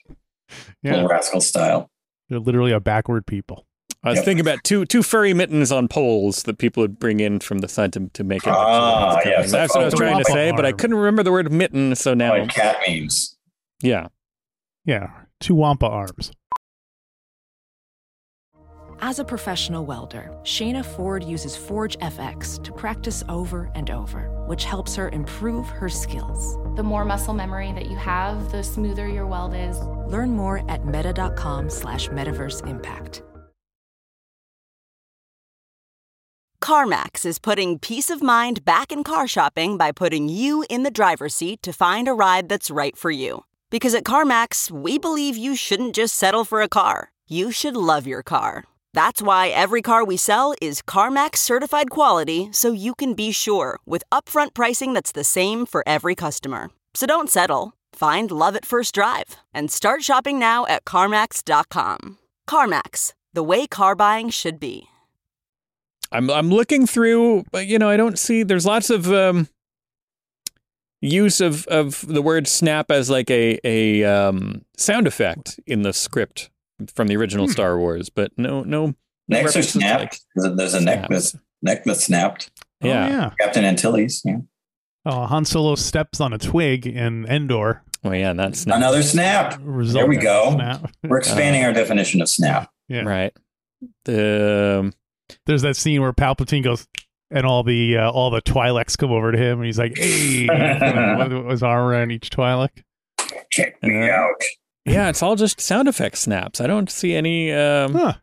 Yeah, 0.81 0.93
little 0.95 1.09
rascal 1.09 1.41
style. 1.41 1.91
They're 2.29 2.39
literally 2.39 2.71
a 2.71 2.79
backward 2.79 3.25
people. 3.25 3.65
I 4.03 4.09
was 4.09 4.17
Yep. 4.17 4.25
thinking 4.25 4.41
about 4.41 4.63
two 4.63 4.85
two 4.85 5.01
furry 5.03 5.33
mittens 5.33 5.71
on 5.71 5.87
poles 5.87 6.43
that 6.43 6.57
people 6.59 6.81
would 6.81 6.99
bring 6.99 7.19
in 7.19 7.39
from 7.39 7.59
the 7.59 7.67
side 7.67 7.93
to, 7.93 8.09
to 8.13 8.23
make 8.23 8.43
it. 8.45 8.49
look 8.49 8.57
Ah, 8.57 9.13
like 9.15 9.25
yes. 9.25 9.51
That's 9.51 9.73
what 9.73 9.81
I 9.81 9.85
was 9.85 9.93
trying 9.95 10.17
to 10.17 10.23
the 10.23 10.31
say, 10.31 10.51
but 10.51 10.65
I 10.65 10.71
couldn't 10.71 10.95
remember 10.97 11.23
the 11.23 11.31
word 11.31 11.51
mitten. 11.51 11.95
So 11.95 12.13
now, 12.13 12.37
Like 12.37 12.49
cat 12.49 12.77
memes. 12.87 13.37
yeah, 13.81 14.07
Yeah, 14.85 15.09
two 15.39 15.55
Wampa 15.55 15.87
arms. 15.87 16.31
As 18.99 19.19
a 19.19 19.23
professional 19.23 19.85
welder, 19.85 20.31
Shayna 20.43 20.83
Ford 20.83 21.23
uses 21.23 21.55
ForgeFX 21.55 22.63
to 22.63 22.71
practice 22.71 23.23
over 23.29 23.69
and 23.75 23.89
over, 23.91 24.29
which 24.47 24.63
helps 24.65 24.95
her 24.95 25.09
improve 25.09 25.67
her 25.69 25.87
skills. 25.89 26.57
The 26.77 26.83
more 26.83 27.05
muscle 27.05 27.33
memory 27.33 27.71
that 27.71 27.89
you 27.89 27.97
have, 27.97 28.51
the 28.51 28.61
smoother 28.61 29.07
your 29.07 29.25
weld 29.25 29.55
is. 29.55 29.79
Learn 30.13 30.29
more 30.35 30.63
at 30.69 30.85
meta.com 30.85 31.71
slash 31.71 32.07
metaverse 32.09 32.67
impact. 32.67 33.23
CarMax 36.61 37.25
is 37.25 37.39
putting 37.39 37.79
peace 37.79 38.11
of 38.11 38.21
mind 38.21 38.63
back 38.63 38.91
in 38.91 39.03
car 39.03 39.27
shopping 39.27 39.75
by 39.75 39.91
putting 39.91 40.29
you 40.29 40.65
in 40.69 40.83
the 40.83 40.91
driver's 40.91 41.33
seat 41.33 41.63
to 41.63 41.73
find 41.73 42.07
a 42.07 42.13
ride 42.13 42.47
that's 42.47 42.69
right 42.69 42.95
for 42.95 43.09
you. 43.09 43.43
Because 43.71 43.95
at 43.95 44.03
CarMax, 44.03 44.69
we 44.69 44.99
believe 44.99 45.35
you 45.35 45.55
shouldn't 45.55 45.95
just 45.95 46.13
settle 46.13 46.45
for 46.45 46.61
a 46.61 46.69
car. 46.69 47.11
You 47.27 47.51
should 47.51 47.75
love 47.75 48.05
your 48.05 48.21
car. 48.21 48.65
That's 48.97 49.21
why 49.21 49.49
every 49.49 49.83
car 49.83 50.03
we 50.03 50.17
sell 50.17 50.55
is 50.59 50.81
CarMax 50.81 51.37
certified 51.37 51.91
quality 51.91 52.49
so 52.51 52.71
you 52.71 52.95
can 52.95 53.13
be 53.13 53.31
sure 53.31 53.77
with 53.85 54.03
upfront 54.11 54.55
pricing 54.55 54.93
that's 54.93 55.11
the 55.11 55.23
same 55.23 55.67
for 55.67 55.83
every 55.85 56.15
customer. 56.15 56.71
So 56.95 57.05
don't 57.05 57.29
settle. 57.29 57.73
Find 57.93 58.31
love 58.31 58.55
at 58.55 58.65
first 58.65 58.95
drive 58.95 59.35
and 59.53 59.69
start 59.69 60.01
shopping 60.01 60.39
now 60.39 60.65
at 60.65 60.83
CarMax.com. 60.85 62.17
CarMax, 62.49 63.13
the 63.33 63.43
way 63.43 63.67
car 63.67 63.93
buying 63.93 64.31
should 64.31 64.59
be. 64.59 64.87
I'm 66.11 66.31
I'm 66.31 66.49
looking 66.49 66.87
through, 66.87 67.43
but 67.51 67.67
you 67.67 67.77
know, 67.77 67.89
I 67.89 67.97
don't 67.97 68.17
see. 68.17 68.41
There's 68.41 68.65
lots 68.65 68.89
of 68.89 69.13
um, 69.13 69.47
use 71.01 71.39
of 71.39 71.67
of 71.67 72.03
the 72.07 72.23
word 72.23 72.47
snap 72.47 72.89
as 72.89 73.11
like 73.11 73.29
a 73.29 73.59
a 73.63 74.03
um, 74.05 74.65
sound 74.75 75.05
effect 75.05 75.59
in 75.67 75.83
the 75.83 75.93
script 75.93 76.49
from 76.95 77.07
the 77.07 77.15
original 77.15 77.47
Star 77.47 77.77
Wars, 77.77 78.09
but 78.09 78.31
no 78.37 78.63
no. 78.63 78.87
no 78.87 78.93
Necks 79.29 79.55
are 79.55 79.63
snapped. 79.63 80.01
like- 80.01 80.19
There's 80.35 80.45
a, 80.45 80.55
there's 80.55 80.73
a 80.73 80.81
neck 80.81 81.05
Snaps. 81.07 81.31
that's 81.31 81.43
neck 81.61 81.83
that's 81.83 82.03
snapped. 82.05 82.51
Oh, 82.83 82.87
yeah. 82.87 83.07
yeah. 83.09 83.29
Captain 83.39 83.65
Antilles. 83.65 84.21
Yeah. 84.23 84.37
Oh, 85.05 85.25
Han 85.25 85.45
Solo 85.45 85.75
steps 85.75 86.19
on 86.21 86.33
a 86.33 86.37
twig 86.37 86.85
in 86.85 87.25
Endor. 87.25 87.83
Oh 88.03 88.11
yeah, 88.11 88.33
that's 88.33 88.65
Another 88.65 89.01
snap. 89.03 89.57
Result 89.61 90.01
There 90.01 90.07
we 90.07 90.17
go. 90.17 90.51
snap. 90.53 90.91
We're 91.03 91.17
expanding 91.17 91.63
our 91.65 91.73
definition 91.73 92.21
of 92.21 92.29
snap. 92.29 92.69
Yeah. 92.87 93.01
right. 93.01 93.33
The 94.05 94.79
um, 94.81 94.93
There's 95.45 95.61
that 95.63 95.75
scene 95.75 96.01
where 96.01 96.13
Palpatine 96.13 96.63
goes, 96.63 96.87
and 97.31 97.45
all 97.45 97.63
the 97.63 97.97
uh, 97.97 98.09
all 98.11 98.29
the 98.29 98.41
Twi'leks 98.41 98.97
come 98.97 99.11
over 99.11 99.31
to 99.31 99.37
him, 99.37 99.59
and 99.59 99.65
he's 99.65 99.77
like, 99.79 99.97
"Hey," 99.97 100.47
with 101.17 101.49
his 101.51 101.63
arm 101.63 101.85
around 101.87 102.11
each 102.11 102.29
Twi'lek. 102.29 102.83
Check 103.51 103.81
me 103.83 104.09
Uh, 104.09 104.13
out. 104.13 104.41
Yeah, 104.87 105.09
it's 105.09 105.21
all 105.21 105.35
just 105.35 105.59
sound 105.61 105.87
effect 105.87 106.17
snaps. 106.17 106.59
I 106.61 106.67
don't 106.67 106.89
see 106.89 107.13
any 107.15 107.51
um, 107.53 107.93
Huh. 107.93 108.13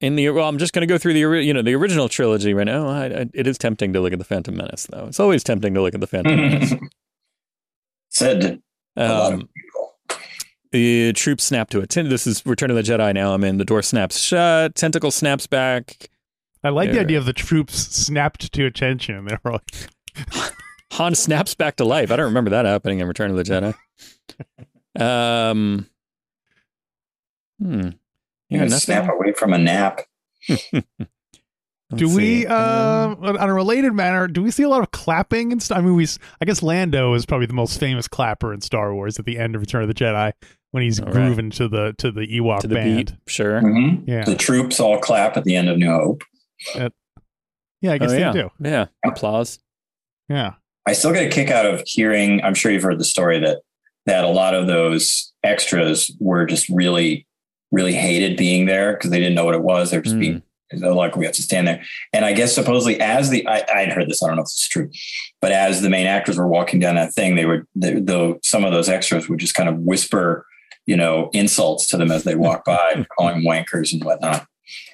in 0.00 0.16
the. 0.16 0.30
Well, 0.30 0.48
I'm 0.48 0.58
just 0.58 0.72
going 0.72 0.80
to 0.86 0.92
go 0.92 0.98
through 0.98 1.12
the 1.14 1.20
you 1.44 1.52
know 1.54 1.62
the 1.62 1.74
original 1.74 2.08
trilogy 2.08 2.54
right 2.54 2.64
now. 2.66 2.88
I, 2.88 3.04
I, 3.06 3.26
it 3.34 3.46
is 3.46 3.58
tempting 3.58 3.92
to 3.92 4.00
look 4.00 4.12
at 4.12 4.18
the 4.18 4.24
Phantom 4.24 4.56
Menace, 4.56 4.86
though. 4.90 5.06
It's 5.06 5.20
always 5.20 5.44
tempting 5.44 5.74
to 5.74 5.82
look 5.82 5.94
at 5.94 6.00
the 6.00 6.06
Phantom 6.06 6.34
Menace. 6.36 6.74
Said 8.10 8.60
a 8.96 9.08
lot 9.08 9.32
of 9.34 9.40
Um, 9.40 9.48
the 10.70 11.12
troops 11.14 11.44
snap 11.44 11.68
to 11.70 11.80
attention. 11.80 12.10
This 12.10 12.26
is 12.26 12.44
Return 12.46 12.70
of 12.70 12.76
the 12.76 12.82
Jedi. 12.82 13.12
Now 13.14 13.34
I'm 13.34 13.44
in. 13.44 13.58
The 13.58 13.64
door 13.64 13.82
snaps 13.82 14.18
shut. 14.18 14.74
Tentacle 14.74 15.10
snaps 15.10 15.46
back. 15.46 16.08
I 16.64 16.68
like 16.70 16.92
the 16.92 17.00
idea 17.00 17.18
of 17.18 17.24
the 17.26 17.32
troops 17.32 17.74
snapped 17.74 18.52
to 18.52 18.64
attention. 18.66 19.24
They 19.24 19.36
were 19.42 19.52
like, 19.52 20.52
Han 20.92 21.14
snaps 21.14 21.54
back 21.54 21.76
to 21.76 21.84
life. 21.84 22.10
I 22.12 22.16
don't 22.16 22.26
remember 22.26 22.50
that 22.50 22.64
happening 22.66 23.00
in 23.00 23.08
Return 23.08 23.30
of 23.30 23.36
the 23.36 23.42
Jedi. 23.42 23.74
Um. 24.98 25.86
Hmm. 27.60 27.70
You 27.80 27.92
Yeah, 28.48 28.58
can 28.58 28.68
nothing. 28.68 28.78
snap 28.80 29.10
away 29.12 29.32
from 29.32 29.52
a 29.52 29.58
nap. 29.58 30.00
do 30.48 30.56
Let's 31.90 32.14
we, 32.16 32.40
see. 32.42 32.46
uh, 32.46 33.14
on 33.20 33.48
a 33.50 33.54
related 33.54 33.92
manner, 33.92 34.26
do 34.26 34.42
we 34.42 34.50
see 34.50 34.62
a 34.62 34.68
lot 34.68 34.82
of 34.82 34.90
clapping 34.90 35.52
and 35.52 35.62
stuff? 35.62 35.78
I 35.78 35.80
mean, 35.82 35.94
we, 35.94 36.06
I 36.40 36.44
guess 36.44 36.62
Lando 36.62 37.14
is 37.14 37.24
probably 37.26 37.46
the 37.46 37.52
most 37.54 37.78
famous 37.78 38.08
clapper 38.08 38.52
in 38.52 38.60
Star 38.60 38.94
Wars 38.94 39.18
at 39.18 39.24
the 39.26 39.38
end 39.38 39.54
of 39.54 39.60
Return 39.60 39.82
of 39.82 39.88
the 39.88 39.94
Jedi 39.94 40.32
when 40.72 40.82
he's 40.82 41.00
All 41.00 41.06
right. 41.06 41.12
grooving 41.14 41.50
to 41.52 41.68
the 41.68 41.94
to 41.98 42.10
the 42.10 42.26
Ewok 42.26 42.60
to 42.60 42.68
the 42.68 42.74
band. 42.74 42.96
beat? 42.96 43.14
Sure. 43.32 43.60
Mhm. 43.60 44.04
Yeah, 44.06 44.24
The 44.24 44.36
troops 44.36 44.80
all 44.80 44.98
clap 44.98 45.36
at 45.36 45.44
the 45.44 45.54
end 45.54 45.68
of 45.68 45.76
New 45.78 45.90
Hope. 45.90 46.22
yeah, 46.74 47.92
I 47.92 47.98
guess 47.98 48.10
oh, 48.10 48.12
they 48.14 48.20
yeah. 48.20 48.32
do. 48.32 48.50
Yeah. 48.60 48.86
Applause. 49.06 49.58
Yeah, 50.28 50.54
I 50.86 50.94
still 50.94 51.12
get 51.12 51.26
a 51.26 51.28
kick 51.30 51.50
out 51.50 51.66
of 51.66 51.82
hearing. 51.86 52.40
I'm 52.42 52.54
sure 52.54 52.72
you've 52.72 52.82
heard 52.84 52.98
the 52.98 53.04
story 53.04 53.38
that 53.40 53.58
that 54.06 54.24
a 54.24 54.28
lot 54.28 54.54
of 54.54 54.66
those 54.66 55.32
extras 55.44 56.10
were 56.20 56.46
just 56.46 56.68
really, 56.68 57.26
really 57.70 57.92
hated 57.92 58.36
being 58.36 58.66
there 58.66 58.92
because 58.94 59.10
they 59.10 59.18
didn't 59.18 59.34
know 59.34 59.44
what 59.44 59.54
it 59.54 59.62
was. 59.62 59.90
They're 59.90 60.02
just 60.02 60.16
Mm. 60.16 60.20
being 60.20 60.42
they're 60.74 60.94
like 60.94 61.16
we 61.16 61.26
have 61.26 61.34
to 61.34 61.42
stand 61.42 61.68
there. 61.68 61.82
And 62.14 62.24
I 62.24 62.32
guess 62.32 62.54
supposedly 62.54 62.98
as 62.98 63.28
the 63.28 63.46
I, 63.46 63.62
I'd 63.74 63.92
heard 63.92 64.08
this. 64.08 64.22
I 64.22 64.26
don't 64.28 64.36
know 64.36 64.42
if 64.42 64.46
it's 64.46 64.68
true, 64.68 64.90
but 65.42 65.52
as 65.52 65.82
the 65.82 65.90
main 65.90 66.06
actors 66.06 66.38
were 66.38 66.48
walking 66.48 66.80
down 66.80 66.94
that 66.94 67.12
thing, 67.12 67.34
they 67.36 67.44
would 67.44 67.66
though 67.74 68.38
some 68.42 68.64
of 68.64 68.72
those 68.72 68.88
extras 68.88 69.28
would 69.28 69.38
just 69.38 69.52
kind 69.54 69.68
of 69.68 69.78
whisper, 69.80 70.46
you 70.86 70.96
know, 70.96 71.28
insults 71.34 71.86
to 71.88 71.98
them 71.98 72.10
as 72.10 72.24
they 72.24 72.34
walk 72.36 72.64
by, 72.64 73.04
calling 73.18 73.42
wankers 73.42 73.92
and 73.92 74.02
whatnot. 74.02 74.46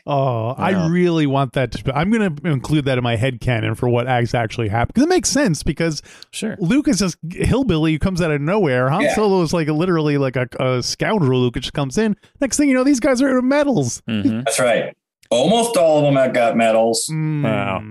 Oh, 0.07 0.51
I 0.57 0.89
really 0.89 1.27
want 1.27 1.53
that 1.55 1.73
to. 1.73 1.97
I'm 1.97 2.11
going 2.11 2.35
to 2.37 2.49
include 2.51 2.85
that 2.87 2.99
in 2.99 3.05
my 3.05 3.17
head 3.17 3.41
canon 3.41 3.75
for 3.75 3.89
what 3.89 4.07
actually 4.07 4.69
happened 4.69 4.95
because 4.95 5.05
it 5.05 5.09
makes 5.09 5.29
sense. 5.29 5.63
Because 5.63 6.03
Sure. 6.31 6.57
Luke 6.59 6.89
is 6.89 6.99
this 7.01 7.17
hillbilly 7.31 7.93
who 7.93 7.99
comes 7.99 8.21
out 8.23 8.31
of 8.31 8.41
nowhere. 8.41 8.89
Han 8.89 9.03
Yeah. 9.03 9.15
Solo 9.15 9.43
is 9.43 9.53
like 9.53 9.69
a, 9.69 9.73
literally 9.73 10.19
like 10.19 10.37
a, 10.37 10.49
a 10.61 10.83
scoundrel 10.83 11.41
who 11.43 11.51
just 11.53 11.73
comes 11.75 11.99
in. 11.99 12.17
Next 12.41 12.57
thing 12.57 12.69
you 12.69 12.75
know, 12.75 12.85
these 12.85 13.01
guys 13.01 13.21
are 13.23 13.41
medals. 13.43 14.03
hmm 14.09 14.41
That's 14.45 14.59
right. 14.61 14.97
Almost 15.31 15.77
all 15.77 15.99
of 15.99 16.05
them 16.05 16.17
have 16.17 16.33
got 16.33 16.57
medals. 16.57 17.07
Mm. 17.13 17.43
Wow. 17.45 17.83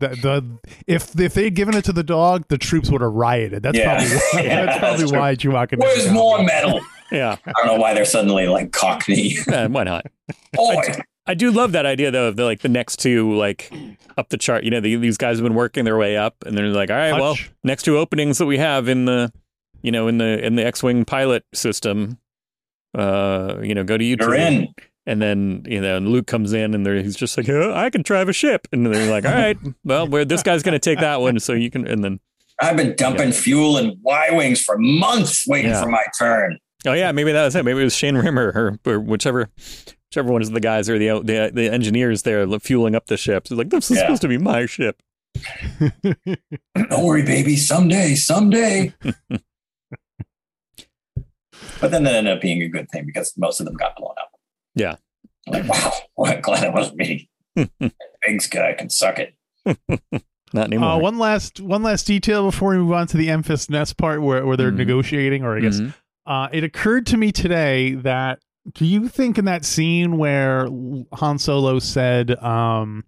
The, 0.00 0.08
the 0.08 0.58
if 0.86 1.18
if 1.18 1.32
they'd 1.34 1.54
given 1.54 1.74
it 1.76 1.84
to 1.84 1.92
the 1.92 2.02
dog, 2.02 2.44
the 2.48 2.58
troops 2.58 2.90
would 2.90 3.00
have 3.02 3.12
rioted. 3.12 3.62
That's 3.62 3.78
Yeah. 3.78 3.94
probably 3.98 4.16
why, 4.16 4.42
Yeah, 4.42 4.66
that's 4.66 4.78
probably 4.78 4.98
that's 4.98 5.10
true. 5.10 5.52
why 5.52 5.66
Chewbacca. 5.66 5.78
never 5.78 6.12
more 6.12 6.40
it. 6.40 6.44
medal? 6.44 6.80
Yeah. 7.12 7.36
I 7.46 7.52
don't 7.58 7.66
know 7.66 7.74
why 7.76 7.92
they're 7.92 8.06
suddenly 8.06 8.46
like 8.46 8.72
Cockney. 8.72 9.36
Eh, 9.46 9.66
why 9.66 9.84
not? 9.84 10.06
Boy, 10.54 10.76
I 11.26 11.34
do 11.34 11.50
love 11.52 11.72
that 11.72 11.86
idea 11.86 12.10
though 12.10 12.26
of 12.28 12.36
the 12.36 12.44
like 12.44 12.60
the 12.60 12.68
next 12.68 12.98
two 12.98 13.32
like 13.36 13.72
up 14.16 14.28
the 14.30 14.36
chart. 14.36 14.64
You 14.64 14.70
know, 14.70 14.80
the, 14.80 14.96
these 14.96 15.16
guys 15.16 15.38
have 15.38 15.44
been 15.44 15.54
working 15.54 15.84
their 15.84 15.96
way 15.96 16.16
up, 16.16 16.36
and 16.44 16.56
they're 16.58 16.66
like, 16.68 16.90
all 16.90 16.96
right, 16.96 17.12
well, 17.12 17.36
next 17.62 17.84
two 17.84 17.96
openings 17.98 18.38
that 18.38 18.46
we 18.46 18.58
have 18.58 18.88
in 18.88 19.04
the, 19.04 19.32
you 19.82 19.92
know, 19.92 20.08
in 20.08 20.18
the 20.18 20.44
in 20.44 20.56
the 20.56 20.64
X-wing 20.66 21.04
pilot 21.04 21.44
system, 21.54 22.18
uh, 22.98 23.56
you 23.62 23.74
know, 23.74 23.84
go 23.84 23.96
to 23.96 24.04
YouTube. 24.04 24.20
you're 24.20 24.34
in. 24.34 24.74
And 25.04 25.20
then 25.20 25.64
you 25.66 25.80
know, 25.80 25.96
and 25.96 26.08
Luke 26.08 26.28
comes 26.28 26.52
in, 26.52 26.74
and 26.74 26.86
he's 26.86 27.16
just 27.16 27.36
like, 27.36 27.48
oh, 27.48 27.72
I 27.74 27.90
can 27.90 28.02
drive 28.02 28.28
a 28.28 28.32
ship, 28.32 28.68
and 28.72 28.86
they're 28.86 29.10
like, 29.10 29.24
all 29.24 29.32
right, 29.32 29.58
well, 29.84 30.06
where 30.06 30.24
this 30.24 30.44
guy's 30.44 30.62
going 30.62 30.74
to 30.74 30.78
take 30.78 31.00
that 31.00 31.20
one, 31.20 31.40
so 31.40 31.54
you 31.54 31.70
can, 31.72 31.88
and 31.88 32.04
then 32.04 32.20
I've 32.60 32.76
been 32.76 32.94
dumping 32.94 33.32
fuel 33.32 33.78
in 33.78 33.98
Y 34.02 34.28
wings 34.30 34.62
for 34.62 34.76
months, 34.78 35.44
waiting 35.48 35.72
Yeah. 35.72 35.82
for 35.82 35.88
my 35.88 36.04
turn. 36.16 36.56
Oh 36.86 36.92
yeah, 36.92 37.10
maybe 37.10 37.32
that 37.32 37.44
was 37.44 37.56
it. 37.56 37.64
Maybe 37.64 37.80
it 37.80 37.84
was 37.84 37.96
Shane 37.96 38.16
Rimmer 38.16 38.78
or, 38.86 38.92
or 38.92 39.00
whichever, 39.00 39.48
whichever 40.12 40.30
one 40.30 40.42
is 40.42 40.50
the 40.50 40.60
guys 40.60 40.90
or 40.90 40.98
the 40.98 41.08
the, 41.24 41.50
the 41.54 41.72
engineers 41.72 42.22
there 42.22 42.46
fueling 42.60 42.94
up 42.94 43.06
the 43.06 43.16
ships. 43.16 43.50
It's 43.50 43.56
like 43.58 43.70
this 43.70 43.90
is 43.90 43.96
Yeah. 43.96 44.02
supposed 44.04 44.22
to 44.22 44.28
be 44.28 44.36
my 44.38 44.66
ship. 44.66 45.02
Don't 46.02 47.02
worry, 47.02 47.22
baby. 47.22 47.56
Someday, 47.56 48.14
someday. 48.14 48.92
but 51.80 51.90
then 51.90 52.04
that 52.04 52.14
ended 52.14 52.34
up 52.34 52.40
being 52.42 52.62
a 52.62 52.68
good 52.68 52.88
thing 52.90 53.04
because 53.06 53.32
most 53.36 53.60
of 53.60 53.66
them 53.66 53.74
got 53.74 53.96
blown 53.96 54.14
up. 54.20 54.30
Yeah. 54.74 54.96
Like, 55.46 55.66
wow, 55.68 55.92
well, 56.16 56.32
I'm 56.32 56.40
glad 56.40 56.64
it 56.64 56.72
wasn't 56.72 56.96
me. 56.98 57.28
Biggs 57.56 58.46
guy 58.48 58.70
I 58.70 58.74
can 58.74 58.90
suck 58.90 59.18
it. 59.18 59.34
Not 60.54 60.66
anymore. 60.66 60.90
Uh, 60.90 60.98
one 60.98 61.18
last 61.18 61.60
one 61.60 61.82
last 61.82 62.06
detail 62.06 62.44
before 62.44 62.70
we 62.72 62.76
move 62.78 62.92
on 62.92 63.06
to 63.08 63.16
the 63.16 63.28
Enfys 63.28 63.70
Nest 63.70 63.96
part 63.96 64.20
where, 64.22 64.44
where 64.44 64.56
they're 64.56 64.70
Mhm. 64.72 64.76
negotiating, 64.76 65.42
or 65.44 65.56
I 65.56 65.60
guess 65.60 65.80
Mhm. 65.80 65.94
uh, 66.26 66.48
it 66.52 66.62
occurred 66.64 67.06
to 67.06 67.16
me 67.16 67.32
today 67.32 67.94
that 67.94 68.38
do 68.70 68.84
you 68.84 69.08
think 69.08 69.38
in 69.38 69.44
that 69.46 69.64
scene 69.64 70.18
where 70.18 70.68
Han 71.14 71.38
Solo 71.38 71.78
said 71.78 72.30
um, 72.42 73.04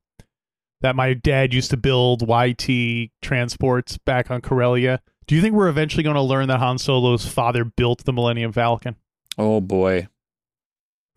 that 0.80 0.96
my 0.96 1.14
dad 1.14 1.54
used 1.54 1.70
to 1.70 1.76
build 1.76 2.28
YT 2.28 3.10
transports 3.22 3.98
back 3.98 4.30
on 4.30 4.40
Corellia, 4.40 5.00
do 5.26 5.34
you 5.34 5.40
think 5.40 5.54
we're 5.54 5.68
eventually 5.68 6.02
going 6.02 6.16
to 6.16 6.22
learn 6.22 6.48
that 6.48 6.58
Han 6.58 6.78
Solo's 6.78 7.26
father 7.26 7.64
built 7.64 8.04
the 8.04 8.12
Millennium 8.12 8.52
Falcon? 8.52 8.96
Oh 9.38 9.60
boy. 9.60 10.08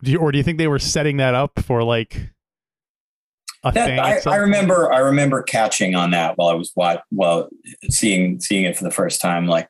Do 0.02 0.12
you, 0.12 0.18
or 0.18 0.30
do 0.30 0.38
you 0.38 0.44
think 0.44 0.58
they 0.58 0.68
were 0.68 0.78
setting 0.78 1.16
that 1.16 1.34
up 1.34 1.58
for 1.58 1.82
like 1.82 2.30
a 3.64 3.72
That, 3.72 3.86
thing? 3.86 3.98
I, 3.98 4.20
I 4.32 4.36
remember. 4.36 4.92
I 4.92 4.98
remember 4.98 5.42
catching 5.42 5.96
on 5.96 6.12
that 6.12 6.38
while 6.38 6.48
I 6.48 6.54
was 6.54 6.70
what 6.74 7.02
while 7.10 7.48
seeing 7.90 8.40
seeing 8.40 8.64
it 8.64 8.76
for 8.76 8.84
the 8.84 8.92
first 8.92 9.20
time. 9.20 9.46
Like, 9.46 9.68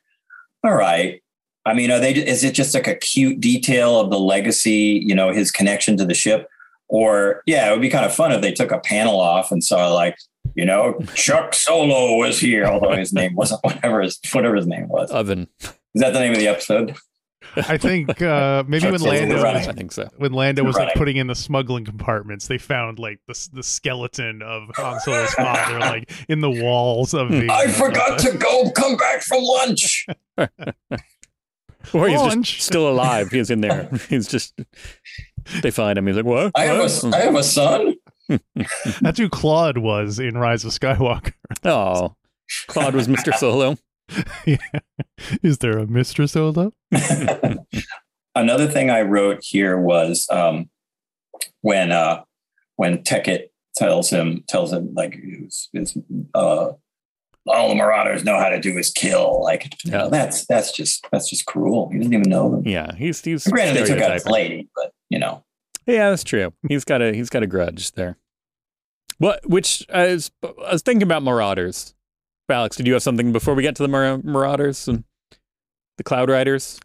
all 0.63 0.75
right. 0.75 1.21
I 1.69 1.73
mean, 1.73 1.91
are 1.91 1.99
they? 1.99 2.13
Is 2.13 2.43
it 2.43 2.55
just 2.55 2.73
like 2.73 2.87
a 2.87 2.95
cute 2.95 3.39
detail 3.39 3.99
of 3.99 4.09
the 4.09 4.19
legacy? 4.19 5.03
You 5.05 5.13
know, 5.13 5.31
his 5.31 5.51
connection 5.51 5.97
to 5.97 6.05
the 6.05 6.15
ship, 6.15 6.49
or 6.87 7.43
yeah, 7.45 7.69
it 7.69 7.71
would 7.71 7.81
be 7.81 7.89
kind 7.89 8.05
of 8.05 8.13
fun 8.13 8.31
if 8.31 8.41
they 8.41 8.51
took 8.51 8.71
a 8.71 8.79
panel 8.79 9.19
off 9.19 9.51
and 9.51 9.63
saw 9.63 9.93
like, 9.93 10.17
you 10.55 10.65
know, 10.65 10.99
Chuck 11.13 11.53
Solo 11.53 12.17
was 12.17 12.39
here, 12.39 12.65
although 12.65 12.95
his 12.95 13.13
name 13.13 13.35
wasn't 13.35 13.63
whatever 13.63 14.01
his 14.01 14.19
whatever 14.31 14.55
his 14.55 14.67
name 14.67 14.87
was. 14.87 15.11
Oven. 15.11 15.47
Is 15.61 16.01
that 16.01 16.13
the 16.13 16.19
name 16.19 16.33
of 16.33 16.39
the 16.39 16.47
episode? 16.47 16.95
I 17.55 17.77
think 17.77 18.21
uh, 18.21 18.63
maybe 18.67 18.85
when 18.85 18.93
Chuck 18.93 19.01
Solo 19.01 19.11
Lando 19.13 19.41
running. 19.41 19.69
I 19.69 19.71
think 19.73 19.91
so. 19.91 20.09
when 20.17 20.33
Lando 20.33 20.63
was 20.63 20.75
like 20.75 20.93
putting 20.95 21.17
in 21.17 21.27
the 21.27 21.35
smuggling 21.35 21.85
compartments, 21.85 22.47
they 22.47 22.57
found 22.57 22.99
like 22.99 23.19
the 23.27 23.49
the 23.53 23.63
skeleton 23.63 24.41
of 24.41 24.69
Han 24.75 24.99
Solo's 25.01 25.33
father 25.35 25.79
like 25.79 26.11
in 26.27 26.41
the 26.41 26.51
walls 26.51 27.13
of 27.13 27.29
the. 27.29 27.49
I 27.49 27.67
forgot 27.67 28.19
to 28.19 28.37
go. 28.37 28.71
Come 28.71 28.97
back 28.97 29.21
from 29.21 29.43
lunch. 29.43 30.07
Or 31.93 32.09
he's 32.09 32.19
Lunch. 32.19 32.55
just 32.55 32.67
still 32.67 32.89
alive. 32.89 33.29
He's 33.29 33.49
in 33.49 33.61
there. 33.61 33.89
He's 34.09 34.27
just. 34.27 34.59
They 35.63 35.71
find 35.71 35.97
him. 35.97 36.07
He's 36.07 36.17
like, 36.17 36.25
what? 36.25 36.51
I 36.55 36.65
have 36.65 36.79
a 36.79 37.15
I 37.15 37.19
have 37.21 37.35
a 37.35 37.43
son. 37.43 37.95
That's 39.01 39.17
who 39.17 39.29
Klaud 39.29 39.77
was 39.77 40.19
in 40.19 40.37
Rise 40.37 40.65
of 40.65 40.71
Skywalker. 40.71 41.33
Oh, 41.63 42.15
Klaud 42.67 42.93
was 42.93 43.07
Mr. 43.07 43.33
Solo. 43.33 43.77
yeah. 44.45 44.57
Is 45.41 45.59
there 45.59 45.79
a 45.79 45.85
Mr. 45.85 46.29
Solo? 46.29 46.73
Another 48.35 48.67
thing 48.67 48.89
I 48.89 49.01
wrote 49.01 49.39
here 49.41 49.79
was 49.79 50.27
um, 50.29 50.69
when 51.61 51.91
uh, 51.91 52.23
when 52.75 53.01
Beckett 53.01 53.51
tells 53.75 54.09
him 54.09 54.43
tells 54.47 54.73
him 54.73 54.93
like 54.93 55.17
it's, 55.21 55.69
it's, 55.73 55.97
uh, 56.33 56.71
all 57.47 57.69
the 57.69 57.75
Marauders 57.75 58.23
know 58.23 58.37
how 58.37 58.49
to 58.49 58.59
do 58.59 58.77
is 58.77 58.89
kill. 58.91 59.41
Like 59.43 59.73
you 59.83 59.91
know, 59.91 60.09
that's 60.09 60.45
that's 60.45 60.71
just 60.71 61.07
that's 61.11 61.29
just 61.29 61.45
cruel. 61.45 61.89
He 61.91 61.97
doesn't 61.97 62.13
even 62.13 62.29
know 62.29 62.49
them. 62.51 62.67
Yeah, 62.67 62.93
he's 62.95 63.21
he's 63.23 63.45
Granted, 63.47 63.83
they 63.83 63.87
took 63.93 64.01
out 64.01 64.13
his 64.13 64.25
lady, 64.25 64.69
but 64.75 64.91
you 65.09 65.19
know. 65.19 65.43
Yeah, 65.85 66.09
that's 66.11 66.23
true. 66.23 66.53
He's 66.67 66.83
got 66.85 67.01
a 67.01 67.13
he's 67.13 67.29
got 67.29 67.41
a 67.43 67.47
grudge 67.47 67.93
there. 67.93 68.17
What? 69.17 69.47
Which 69.49 69.85
I 69.93 70.07
was, 70.07 70.31
I 70.43 70.73
was 70.73 70.81
thinking 70.81 71.03
about 71.03 71.23
Marauders. 71.23 71.93
Alex, 72.49 72.77
did 72.77 72.87
you 72.87 72.93
have 72.93 73.03
something 73.03 73.31
before 73.31 73.53
we 73.53 73.61
get 73.63 73.75
to 73.75 73.83
the 73.83 73.89
Mar- 73.89 74.19
Marauders 74.23 74.87
and 74.87 75.03
the 75.97 76.03
Cloud 76.03 76.29
Riders? 76.29 76.79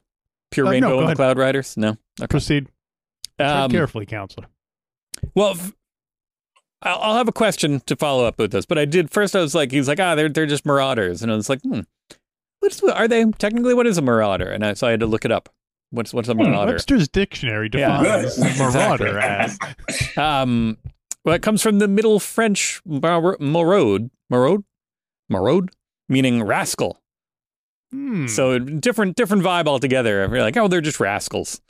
Pure 0.50 0.66
Uh, 0.66 0.70
Rainbow 0.70 0.88
go 0.88 1.00
and 1.00 1.08
the. 1.10 1.14
Cloud 1.16 1.38
Riders? 1.38 1.76
No. 1.76 1.96
Okay. 2.20 2.26
Proceed. 2.28 2.68
Um, 3.38 3.70
carefully, 3.70 4.04
counselor. 4.06 4.46
Well, 5.34 5.50
f- 5.52 5.72
I'll 6.84 6.98
I'll 7.00 7.16
have 7.16 7.28
a 7.28 7.32
question 7.32 7.80
to 7.86 7.96
follow 7.96 8.24
up 8.24 8.38
with 8.38 8.52
this, 8.52 8.66
but 8.66 8.78
I 8.78 8.84
did 8.84 9.10
first. 9.10 9.34
I 9.34 9.40
was 9.40 9.54
like, 9.54 9.70
he's 9.72 9.88
like, 9.88 9.98
ah, 10.00 10.14
they're 10.14 10.28
they're 10.28 10.46
just 10.46 10.64
Marauders, 10.66 11.22
and 11.22 11.32
I 11.32 11.34
was 11.36 11.48
like, 11.48 11.60
hmm, 11.62 11.80
what's 12.60 12.82
are 12.82 13.08
they 13.08 13.24
technically? 13.32 13.74
What 13.74 13.86
is 13.86 13.98
a 13.98 14.02
Marauder? 14.02 14.48
And 14.50 14.64
I, 14.64 14.74
so 14.74 14.86
I 14.86 14.90
had 14.92 15.00
to 15.00 15.06
look 15.06 15.24
it 15.24 15.32
up. 15.32 15.48
What's 15.90 16.12
what's 16.12 16.28
a 16.28 16.34
Marauder? 16.34 16.72
Webster's 16.72 17.08
dictionary 17.08 17.68
defines 17.68 18.36
Good. 18.36 18.58
marauder 18.58 19.18
Exactly. 19.18 19.74
as 19.88 20.18
Um, 20.18 20.76
well, 21.24 21.34
it 21.34 21.42
comes 21.42 21.62
from 21.62 21.78
the 21.78 21.88
Middle 21.88 22.18
French 22.20 22.80
mar- 22.84 23.36
maraude, 23.40 24.10
maraude, 24.28 24.64
maraude, 25.30 25.70
meaning 26.08 26.42
rascal. 26.42 27.00
hmm, 27.92 28.26
So 28.26 28.58
different, 28.58 29.16
different 29.16 29.42
vibe 29.42 29.66
altogether. 29.66 30.28
You're 30.30 30.42
like, 30.42 30.56
oh, 30.56 30.68
they're 30.68 30.80
just 30.82 31.00
rascals. 31.00 31.60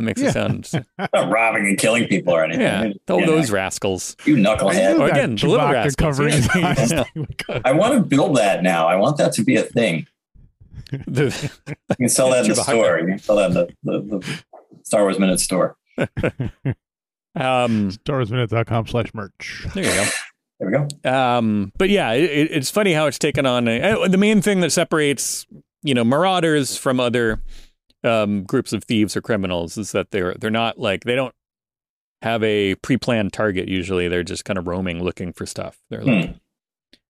That 0.00 0.06
makes 0.06 0.22
Yeah. 0.22 0.28
it 0.28 0.32
sound, 0.66 0.86
Not 0.98 1.30
robbing 1.30 1.66
and 1.66 1.76
killing 1.78 2.06
people 2.08 2.32
or 2.34 2.42
anything. 2.44 2.62
yeah. 2.62 2.92
Oh, 3.08 3.18
You 3.18 3.26
know, 3.26 3.36
those 3.36 3.50
rascals. 3.50 4.16
you 4.24 4.36
knucklehead. 4.36 4.98
Or 4.98 5.08
again, 5.08 5.36
the 5.36 5.46
little 5.46 5.68
rascals, 5.70 5.96
covering 5.96 6.32
his 6.32 6.48
yeah. 6.54 7.04
eyes. 7.48 7.60
I 7.64 7.72
want 7.74 7.94
to 7.94 8.00
build 8.00 8.36
that 8.36 8.62
now. 8.62 8.86
I 8.86 8.96
want 8.96 9.18
that 9.18 9.32
to 9.34 9.44
be 9.44 9.56
a 9.56 9.62
thing. 9.62 10.06
The- 11.06 11.50
You 11.90 11.96
can 11.96 12.08
sell 12.08 12.30
that 12.30 12.44
in 12.44 12.50
the 12.50 12.54
Chewbacca. 12.56 12.62
store. 12.64 12.98
You 13.00 13.06
can 13.08 13.18
sell 13.18 13.36
that 13.36 13.48
in 13.48 13.54
the, 13.54 13.68
the, 13.84 14.00
the 14.18 14.42
Star 14.84 15.02
Wars 15.02 15.18
Minute 15.18 15.38
store. 15.40 15.76
um, 15.98 16.06
StarWarsMinute.com 17.36 18.86
slash 18.86 19.12
merch. 19.14 19.66
there 19.74 19.84
you 19.84 19.90
go. 19.90 20.06
There 20.58 20.70
we 20.70 20.88
go. 21.04 21.10
Um, 21.10 21.72
but 21.78 21.90
yeah, 21.90 22.12
it, 22.12 22.24
it- 22.24 22.50
it's 22.52 22.70
funny 22.70 22.92
how 22.92 23.06
it's 23.06 23.18
taken 23.18 23.46
on 23.46 23.68
a, 23.68 23.80
uh, 23.80 24.08
the 24.08 24.18
main 24.18 24.42
thing 24.42 24.60
that 24.60 24.70
separates 24.70 25.46
you 25.82 25.94
know 25.94 26.04
marauders 26.04 26.76
from 26.76 27.00
other 27.00 27.40
um, 28.04 28.44
groups 28.44 28.72
of 28.72 28.84
thieves 28.84 29.16
or 29.16 29.20
criminals 29.20 29.76
is 29.78 29.92
that 29.92 30.10
they're 30.10 30.34
they're 30.34 30.50
not 30.50 30.78
like 30.78 31.04
they 31.04 31.14
don't 31.14 31.34
have 32.22 32.42
a 32.42 32.74
pre-planned 32.76 33.32
target. 33.32 33.68
Usually, 33.68 34.08
they're 34.08 34.22
just 34.22 34.44
kind 34.44 34.58
of 34.58 34.66
roaming 34.66 35.02
looking 35.02 35.32
for 35.32 35.46
stuff. 35.46 35.78
They're 35.90 36.04
like, 36.04 36.34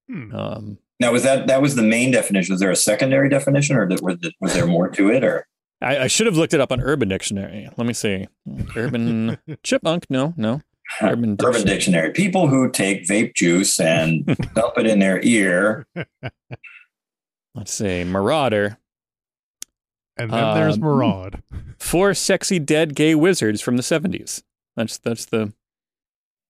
Hmm. 0.09 0.35
um, 0.35 0.77
Now, 0.99 1.11
was 1.11 1.23
that 1.23 1.47
that 1.47 1.61
was 1.61 1.75
the 1.75 1.83
main 1.83 2.11
definition? 2.11 2.53
Was 2.53 2.59
there 2.59 2.71
a 2.71 2.75
secondary 2.75 3.29
definition, 3.29 3.75
or 3.75 3.85
did, 3.85 4.01
was, 4.01 4.17
there- 4.19 4.31
was 4.41 4.53
there 4.53 4.67
more 4.67 4.89
to 4.89 5.09
it? 5.09 5.23
Or 5.23 5.47
I, 5.81 5.99
I 5.99 6.07
should 6.07 6.27
have 6.27 6.35
looked 6.37 6.53
it 6.53 6.59
up 6.61 6.71
on 6.71 6.79
Urban 6.81 7.07
Dictionary. 7.09 7.69
Let 7.77 7.87
me 7.87 7.93
see. 7.93 8.27
Urban 8.75 9.37
chipmunk? 9.63 10.05
No, 10.09 10.33
no. 10.37 10.61
Urban 11.01 11.37
Urban 11.41 11.65
Dictionary. 11.65 11.65
Dictionary. 11.65 12.11
People 12.11 12.47
who 12.47 12.69
take 12.69 13.07
vape 13.07 13.33
juice 13.35 13.79
and 13.79 14.25
dump 14.53 14.77
it 14.77 14.85
in 14.85 14.99
their 14.99 15.21
ear. 15.23 15.87
Let's 17.55 17.73
see. 17.73 18.03
Marauder. 18.03 18.77
And 20.17 20.31
then 20.31 20.55
there's 20.55 20.75
Um, 20.75 20.81
Maraud. 20.81 21.41
Four 21.79 22.13
sexy 22.13 22.59
dead 22.59 22.95
gay 22.95 23.15
wizards 23.15 23.61
from 23.61 23.77
the 23.77 23.83
seventies. 23.83 24.43
That's 24.75 24.97
that's 24.97 25.25
the. 25.25 25.53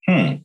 Hmm. 0.07 0.35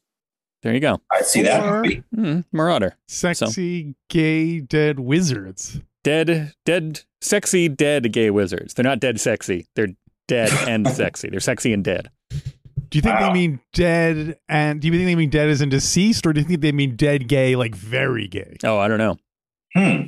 There 0.62 0.74
you 0.74 0.80
go. 0.80 1.00
I 1.12 1.22
see 1.22 1.42
that 1.42 1.62
Or- 1.64 1.82
movie. 1.82 2.02
Hmm, 2.14 2.40
Marauder. 2.52 2.96
Sexy, 3.08 3.94
gay, 4.08 4.60
dead 4.60 4.98
wizards. 4.98 5.80
Dead, 6.02 6.54
dead, 6.64 7.02
sexy, 7.20 7.68
dead 7.68 8.12
gay 8.12 8.30
wizards. 8.30 8.74
They're 8.74 8.84
not 8.84 9.00
dead 9.00 9.20
sexy. 9.20 9.66
They're 9.76 9.88
dead 10.28 10.50
and 10.68 10.88
sexy. 10.88 11.28
They're 11.28 11.40
sexy 11.40 11.72
and 11.72 11.84
dead. 11.84 12.10
Do 12.30 12.98
you 12.98 13.02
think 13.02 13.18
Wow. 13.20 13.28
they 13.28 13.34
mean 13.34 13.60
dead 13.72 14.38
and 14.48 14.80
do 14.80 14.88
you 14.88 14.94
think 14.94 15.06
they 15.06 15.14
mean 15.16 15.30
dead 15.30 15.48
as 15.48 15.60
in 15.60 15.68
deceased 15.68 16.24
or 16.26 16.32
do 16.32 16.40
you 16.40 16.46
think 16.46 16.60
they 16.60 16.72
mean 16.72 16.94
dead 16.96 17.28
gay 17.28 17.56
like 17.56 17.74
very 17.74 18.28
gay? 18.28 18.56
Oh, 18.64 18.78
I 18.78 18.86
don't 18.88 18.98
know. 18.98 19.18
Hmm. 19.74 20.02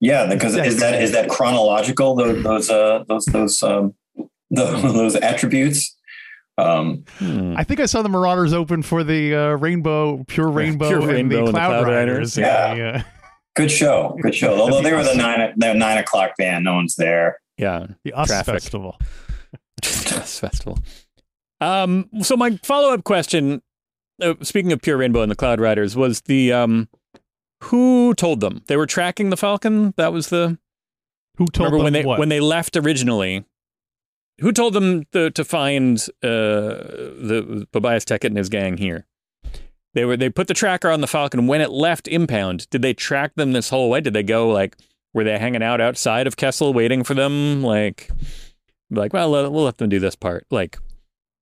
Yeah, 0.00 0.26
because 0.26 0.56
is 0.56 0.78
that 0.80 1.02
is 1.02 1.12
that 1.12 1.28
chronological? 1.28 2.14
Those 2.14 2.42
those 2.42 2.70
uh, 2.70 3.04
those 3.08 3.24
those 3.26 3.62
um, 3.62 3.94
those, 4.50 4.82
those 4.82 5.16
attributes. 5.16 5.94
Um, 6.56 7.04
Hmm. 7.18 7.54
I 7.56 7.62
think 7.64 7.78
I 7.80 7.86
saw 7.86 8.02
the 8.02 8.08
Marauders 8.08 8.52
open 8.52 8.82
for 8.82 9.04
the 9.04 9.34
uh, 9.34 9.48
Rainbow, 9.56 10.24
Pure 10.26 10.50
Rainbow, 10.50 10.88
Pure 10.88 11.00
and 11.00 11.08
Rainbow 11.08 11.34
the 11.34 11.38
and 11.40 11.48
the 11.48 11.52
Cloud, 11.52 11.68
Cloud 11.68 11.86
Riders. 11.86 12.36
Riders. 12.36 12.38
Yeah. 12.38 12.72
And 12.72 12.96
uh, 12.96 13.02
good 13.54 13.70
show, 13.70 14.18
good 14.22 14.34
show. 14.34 14.56
Although 14.60 14.82
they 14.82 14.92
were 14.92 15.04
the 15.04 15.14
nine 15.14 15.52
the 15.56 15.74
nine 15.74 15.98
o'clock 15.98 16.32
band, 16.36 16.64
no 16.64 16.74
one's 16.74 16.96
there. 16.96 17.38
Yeah. 17.56 17.86
the 18.04 18.12
US 18.14 18.28
Traffic. 18.28 18.54
Festival. 18.54 18.98
Jazz 19.82 20.38
festival. 20.40 20.78
Um, 21.60 22.08
so 22.22 22.36
my 22.36 22.56
follow 22.62 22.92
up 22.92 23.04
question, 23.04 23.62
uh, 24.22 24.34
speaking 24.42 24.72
of 24.72 24.80
Pure 24.82 24.96
Rainbow 24.98 25.22
and 25.22 25.30
the 25.30 25.36
Cloud 25.36 25.60
Riders, 25.60 25.96
was 25.96 26.22
the 26.22 26.52
um, 26.52 26.88
who 27.64 28.14
told 28.14 28.40
them 28.40 28.62
they 28.66 28.76
were 28.76 28.86
tracking 28.86 29.30
the 29.30 29.36
Falcon? 29.36 29.94
That 29.96 30.12
was 30.12 30.28
the 30.28 30.58
Who 31.36 31.46
told 31.46 31.72
remember 31.72 31.76
them 31.78 31.84
when 31.84 31.92
they 31.92 32.04
what? 32.04 32.18
when 32.18 32.28
they 32.28 32.40
left 32.40 32.76
originally. 32.76 33.44
Who 34.40 34.52
told 34.52 34.72
them 34.74 35.04
to, 35.12 35.30
to 35.32 35.44
find 35.44 35.98
uh, 36.22 36.28
the 36.28 37.66
Tobias 37.72 38.04
Beckett 38.04 38.30
and 38.30 38.38
his 38.38 38.48
gang 38.48 38.76
here? 38.76 39.06
They 39.94 40.04
were 40.04 40.16
they 40.16 40.30
put 40.30 40.46
the 40.46 40.54
tracker 40.54 40.90
on 40.90 41.00
the 41.00 41.06
Falcon 41.08 41.46
when 41.46 41.60
it 41.60 41.70
left 41.70 42.06
impound. 42.06 42.68
Did 42.70 42.82
they 42.82 42.94
track 42.94 43.34
them 43.34 43.52
this 43.52 43.70
whole 43.70 43.90
way? 43.90 44.00
Did 44.00 44.12
they 44.12 44.22
go 44.22 44.48
like 44.48 44.76
were 45.14 45.24
they 45.24 45.38
hanging 45.38 45.62
out 45.62 45.80
outside 45.80 46.26
of 46.26 46.36
Kessel 46.36 46.72
waiting 46.72 47.02
for 47.02 47.14
them? 47.14 47.62
Like 47.62 48.10
like 48.90 49.12
well 49.12 49.32
we'll 49.32 49.64
let 49.64 49.78
them 49.78 49.88
do 49.88 49.98
this 49.98 50.14
part. 50.14 50.46
Like 50.50 50.78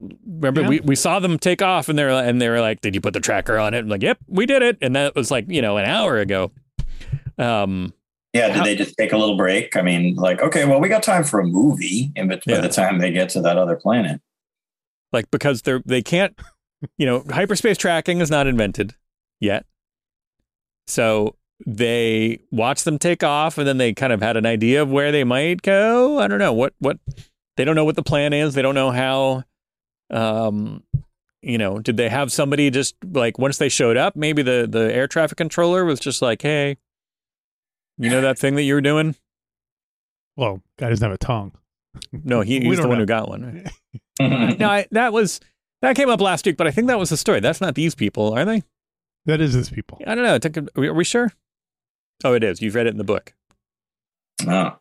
remember 0.00 0.62
Yeah. 0.62 0.68
we, 0.68 0.80
we 0.80 0.94
saw 0.96 1.18
them 1.18 1.38
take 1.38 1.60
off 1.62 1.88
and 1.88 1.98
they're 1.98 2.08
and 2.10 2.40
they 2.40 2.48
were 2.48 2.60
like 2.60 2.80
did 2.80 2.94
you 2.94 3.00
put 3.00 3.14
the 3.14 3.20
tracker 3.20 3.58
on 3.58 3.74
it? 3.74 3.78
I'm 3.80 3.88
like 3.88 4.02
yep 4.02 4.18
we 4.28 4.46
did 4.46 4.62
it 4.62 4.78
and 4.80 4.94
that 4.96 5.14
was 5.14 5.30
like 5.30 5.46
you 5.48 5.60
know 5.62 5.76
an 5.76 5.84
hour 5.86 6.18
ago. 6.18 6.52
Um 7.38 7.92
Yeah, 8.32 8.48
did 8.48 8.56
How- 8.56 8.64
they 8.64 8.76
just 8.76 8.96
take 8.96 9.12
a 9.12 9.16
little 9.18 9.36
break? 9.36 9.76
I 9.76 9.82
mean, 9.82 10.14
like, 10.16 10.40
okay, 10.42 10.64
well, 10.66 10.80
we 10.80 10.88
got 10.88 11.02
time 11.02 11.24
for 11.24 11.40
a 11.40 11.46
movie, 11.46 12.12
and 12.14 12.28
but 12.28 12.44
by 12.44 12.52
Yeah. 12.52 12.60
the 12.60 12.68
time 12.68 12.98
they 12.98 13.10
get 13.10 13.28
to 13.30 13.40
that 13.40 13.56
other 13.56 13.74
planet, 13.76 14.20
like 15.12 15.30
because 15.30 15.62
they're 15.62 15.82
they 15.86 16.02
can't 16.02 16.38
you 16.96 17.06
know 17.06 17.24
hyperspace 17.30 17.76
tracking 17.78 18.20
is 18.20 18.30
not 18.30 18.46
invented 18.46 18.94
yet 19.40 19.66
so 20.86 21.34
they 21.66 22.38
watch 22.52 22.84
them 22.84 22.98
take 22.98 23.24
off 23.24 23.58
and 23.58 23.66
then 23.66 23.78
they 23.78 23.92
kind 23.92 24.12
of 24.12 24.22
had 24.22 24.36
an 24.36 24.46
idea 24.46 24.80
of 24.82 24.88
where 24.88 25.10
they 25.10 25.24
might 25.24 25.60
go 25.62 26.18
i 26.20 26.28
don't 26.28 26.38
know 26.38 26.52
what 26.52 26.74
what 26.78 26.98
they 27.56 27.64
don't 27.64 27.74
know 27.74 27.84
what 27.84 27.96
the 27.96 28.02
plan 28.02 28.32
is 28.32 28.54
they 28.54 28.62
don't 28.62 28.76
know 28.76 28.90
how 28.92 29.42
um 30.10 30.82
you 31.42 31.58
know 31.58 31.78
did 31.78 31.96
they 31.96 32.08
have 32.08 32.32
somebody 32.32 32.70
just 32.70 32.94
like 33.12 33.38
once 33.38 33.58
they 33.58 33.68
showed 33.68 33.96
up 33.96 34.16
maybe 34.16 34.42
the 34.42 34.66
the 34.70 34.92
air 34.94 35.06
traffic 35.06 35.36
controller 35.38 35.84
was 35.84 36.00
just 36.00 36.20
like 36.22 36.42
hey 36.42 36.76
you 37.98 38.08
know 38.10 38.20
that 38.20 38.38
thing 38.38 38.54
that 38.56 38.62
you 38.62 38.74
were 38.74 38.80
doing 38.80 39.14
well, 40.36 40.62
guy 40.78 40.88
doesn't 40.88 41.04
have 41.04 41.12
a 41.14 41.18
tongue. 41.18 41.52
no 42.12 42.42
he, 42.42 42.58
We 42.60 42.66
he's 42.68 42.76
the 42.76 42.82
don't 42.82 42.88
one 42.90 42.98
know. 42.98 43.02
who 43.02 43.06
got 43.06 43.28
one 43.28 43.64
no 44.20 44.68
I, 44.70 44.86
that 44.92 45.12
was 45.12 45.40
that 45.82 45.96
came 45.96 46.08
up 46.08 46.20
last 46.20 46.46
week 46.46 46.56
but 46.56 46.66
i 46.66 46.70
think 46.70 46.86
that 46.88 46.98
was 46.98 47.10
the 47.10 47.16
story 47.16 47.40
that's 47.40 47.60
not 47.60 47.74
these 47.74 47.94
people 47.94 48.32
are 48.34 48.44
they 48.44 48.62
That 49.26 49.40
is 49.40 49.52
these 49.54 49.68
people. 49.70 50.00
I 50.06 50.14
don't 50.14 50.24
know. 50.24 50.36
It 50.36 50.42
took- 50.42 50.56
Are 50.56 50.80
we, 50.80 50.88
are 50.88 50.94
we 50.94 51.04
sure? 51.04 51.32
Oh, 52.24 52.32
it 52.34 52.42
is. 52.42 52.62
You've 52.62 52.74
read 52.74 52.86
it 52.86 52.90
in 52.90 52.98
the 52.98 53.04
book 53.04 53.34
oh. 54.46 54.78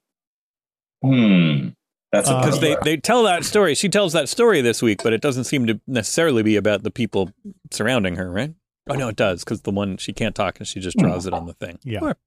hmm, 1.04 1.70
that's 2.18 2.30
a 2.30 2.34
Uh, 2.36 2.42
because 2.46 2.60
they, 2.60 2.76
they 2.84 2.98
tell 2.98 3.24
that 3.24 3.44
story. 3.46 3.76
She 3.76 3.90
tells 3.90 4.14
that 4.14 4.30
story 4.30 4.62
this 4.62 4.82
week, 4.82 5.02
but 5.04 5.14
it 5.14 5.22
doesn't 5.22 5.46
seem 5.46 5.66
to 5.68 5.80
necessarily 5.88 6.44
be 6.44 6.56
about 6.56 6.84
the 6.84 6.92
people 6.92 7.32
surrounding 7.72 8.16
her, 8.18 8.30
right? 8.32 8.54
Oh 8.90 8.96
no, 8.96 9.08
it 9.10 9.16
does 9.16 9.44
because 9.44 9.62
the 9.62 9.72
one 9.72 9.98
she 9.98 10.14
can't 10.14 10.34
talk 10.36 10.60
and 10.60 10.68
she 10.68 10.80
just 10.80 10.98
draws 10.98 11.26
it 11.26 11.34
on 11.34 11.46
the 11.46 11.54
thing. 11.54 11.78
Yeah. 11.84 12.00
Or- 12.02 12.18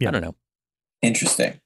Yeah. 0.00 0.08
I 0.08 0.10
don't 0.12 0.22
know. 0.22 0.34
interesting. 1.02 1.60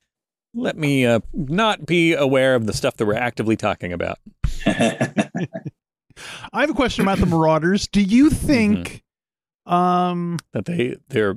Let 0.56 0.76
me 0.76 1.04
uh, 1.04 1.18
not 1.32 1.84
be 1.86 2.12
aware 2.14 2.54
of 2.54 2.66
the 2.66 2.72
stuff 2.72 2.96
that 2.98 3.06
we're 3.06 3.14
actively 3.14 3.56
talking 3.56 3.92
about. 3.92 4.18
I 4.66 6.60
have 6.60 6.70
a 6.70 6.74
question 6.74 7.02
about 7.02 7.18
the 7.18 7.26
Marauders. 7.26 7.88
Do 7.88 8.00
you 8.02 8.30
think 8.30 9.02
um 9.66 10.38
That 10.52 10.66
they 10.66 10.96
they're 11.08 11.36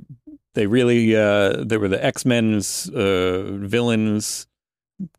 they 0.54 0.66
really 0.66 1.16
uh, 1.16 1.64
they 1.64 1.76
were 1.78 1.88
the 1.88 2.04
X 2.04 2.24
Men's 2.24 2.88
uh, 2.90 3.44
villains. 3.58 4.46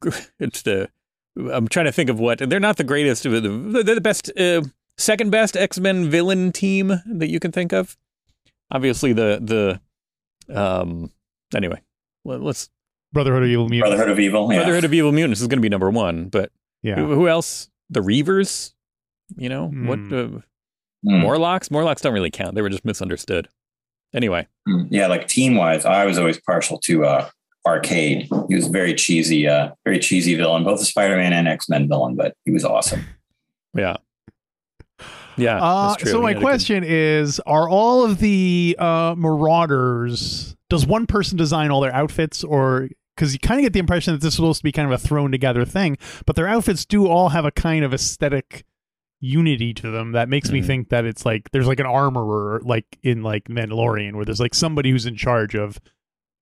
It's 0.40 0.62
the 0.62 0.90
I'm 1.52 1.68
trying 1.68 1.86
to 1.86 1.92
think 1.92 2.10
of 2.10 2.20
what 2.20 2.40
they're 2.40 2.60
not 2.60 2.78
the 2.78 2.84
greatest. 2.84 3.26
Of 3.26 3.32
the 3.44 3.84
they're 3.84 3.96
the 3.96 4.02
best 4.02 4.32
uh, 4.38 4.62
second 4.98 5.30
best 5.32 5.56
X 5.58 5.80
Men 5.80 6.10
villain 6.10 6.52
team 6.52 6.88
that 7.06 7.30
you 7.30 7.40
can 7.40 7.52
think 7.52 7.74
of. 7.74 7.98
Obviously, 8.72 9.14
the 9.14 9.80
the 10.48 10.56
um. 10.56 11.12
Anyway, 11.56 11.82
let- 12.26 12.42
let's 12.42 12.70
Brotherhood 13.12 13.44
of 13.44 13.50
Evil 13.50 13.70
Mutants. 13.70 13.90
Brotherhood 13.90 14.12
of 14.12 14.20
Evil. 14.20 14.52
Yeah. 14.54 14.60
Brotherhood 14.60 14.84
of 14.86 14.94
Evil 14.94 15.12
Mutants 15.12 15.42
is 15.42 15.48
going 15.48 15.58
to 15.58 15.62
be 15.62 15.70
number 15.70 15.90
one, 15.90 16.26
but 16.30 16.52
Yeah. 16.84 16.96
who, 16.96 17.16
who 17.16 17.28
else? 17.28 17.70
The 17.90 18.02
Reavers. 18.02 18.74
You 19.36 19.50
know 19.50 19.68
what? 19.68 19.98
Hmm. 20.00 20.14
Uh, 20.38 20.40
Hmm. 21.02 21.22
Morlocks. 21.22 21.72
Morlocks 21.72 22.02
don't 22.02 22.14
really 22.14 22.30
count. 22.30 22.56
They 22.56 22.62
were 22.62 22.70
just 22.70 22.84
misunderstood. 22.84 23.48
Anyway, 24.14 24.48
Mm, 24.68 24.88
Yeah, 24.92 25.08
like 25.08 25.28
team 25.30 25.56
wise, 25.56 25.86
I 25.86 26.06
was 26.06 26.18
always 26.20 26.40
partial 26.42 26.78
to 26.80 27.06
uh 27.06 27.30
Arcade. 27.68 28.30
He 28.48 28.56
was 28.56 28.68
very 28.68 28.94
cheesy, 28.94 29.48
uh, 29.48 29.72
very 29.86 30.00
cheesy 30.00 30.36
villain, 30.36 30.64
both 30.64 30.80
the 30.80 30.86
Spider-Man 30.86 31.34
and 31.34 31.48
X-Men 31.48 31.88
villain, 31.88 32.16
but 32.16 32.36
he 32.46 32.52
was 32.52 32.64
awesome. 32.66 33.04
yeah, 33.76 33.98
yeah. 35.38 35.62
Uh, 35.62 35.90
that's 35.90 36.04
true. 36.04 36.12
so 36.12 36.18
He 36.18 36.24
my 36.24 36.30
had 36.30 36.38
a 36.38 36.40
good- 36.40 36.46
question 36.46 36.84
is: 36.86 37.40
Are 37.46 37.70
all 37.70 38.04
of 38.06 38.20
the 38.20 38.76
uh, 38.80 39.16
Marauders? 39.18 40.56
Does 40.70 40.86
one 40.86 41.08
person 41.08 41.38
design 41.38 41.72
all 41.72 41.82
their 41.82 41.94
outfits, 41.96 42.44
or 42.44 42.90
because 43.16 43.34
you 43.34 43.40
kind 43.40 43.60
of 43.60 43.64
get 43.64 43.74
the 43.74 43.80
impression 43.80 44.14
that 44.14 44.22
this 44.22 44.30
is 44.30 44.36
supposed 44.36 44.60
to 44.60 44.64
be 44.64 44.72
kind 44.72 44.86
of 44.92 44.94
a 44.94 44.98
thrown 44.98 45.32
together 45.32 45.66
thing, 45.66 45.98
but 46.26 46.36
their 46.36 46.48
outfits 46.48 46.86
do 46.86 47.08
all 47.08 47.30
have 47.30 47.44
a 47.46 47.52
kind 47.52 47.84
of 47.84 47.94
aesthetic 47.94 48.64
unity 49.22 49.74
to 49.74 49.92
them 49.92 50.14
that 50.14 50.30
makes 50.30 50.50
me 50.50 50.62
Mhm. 50.62 50.66
think 50.66 50.90
that 50.90 51.04
it's 51.06 51.26
like 51.26 51.50
there's 51.52 51.68
like 51.68 51.80
an 51.82 51.86
armorer, 51.86 52.62
like 52.64 52.86
in 53.04 53.22
like 53.24 53.46
Mandalorian, 53.46 54.14
where 54.16 54.24
there's 54.26 54.40
like 54.40 54.54
somebody 54.56 54.92
who's 54.92 55.06
in 55.06 55.16
charge 55.18 55.56
of 55.56 55.78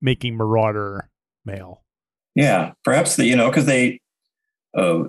making 0.01 0.35
Marauder 0.35 1.09
mail. 1.45 1.83
Yeah, 2.35 2.73
perhaps 2.83 3.15
the 3.15 3.25
you 3.25 3.35
know 3.35 3.49
because 3.49 3.65
they, 3.65 3.99
uh, 4.77 5.03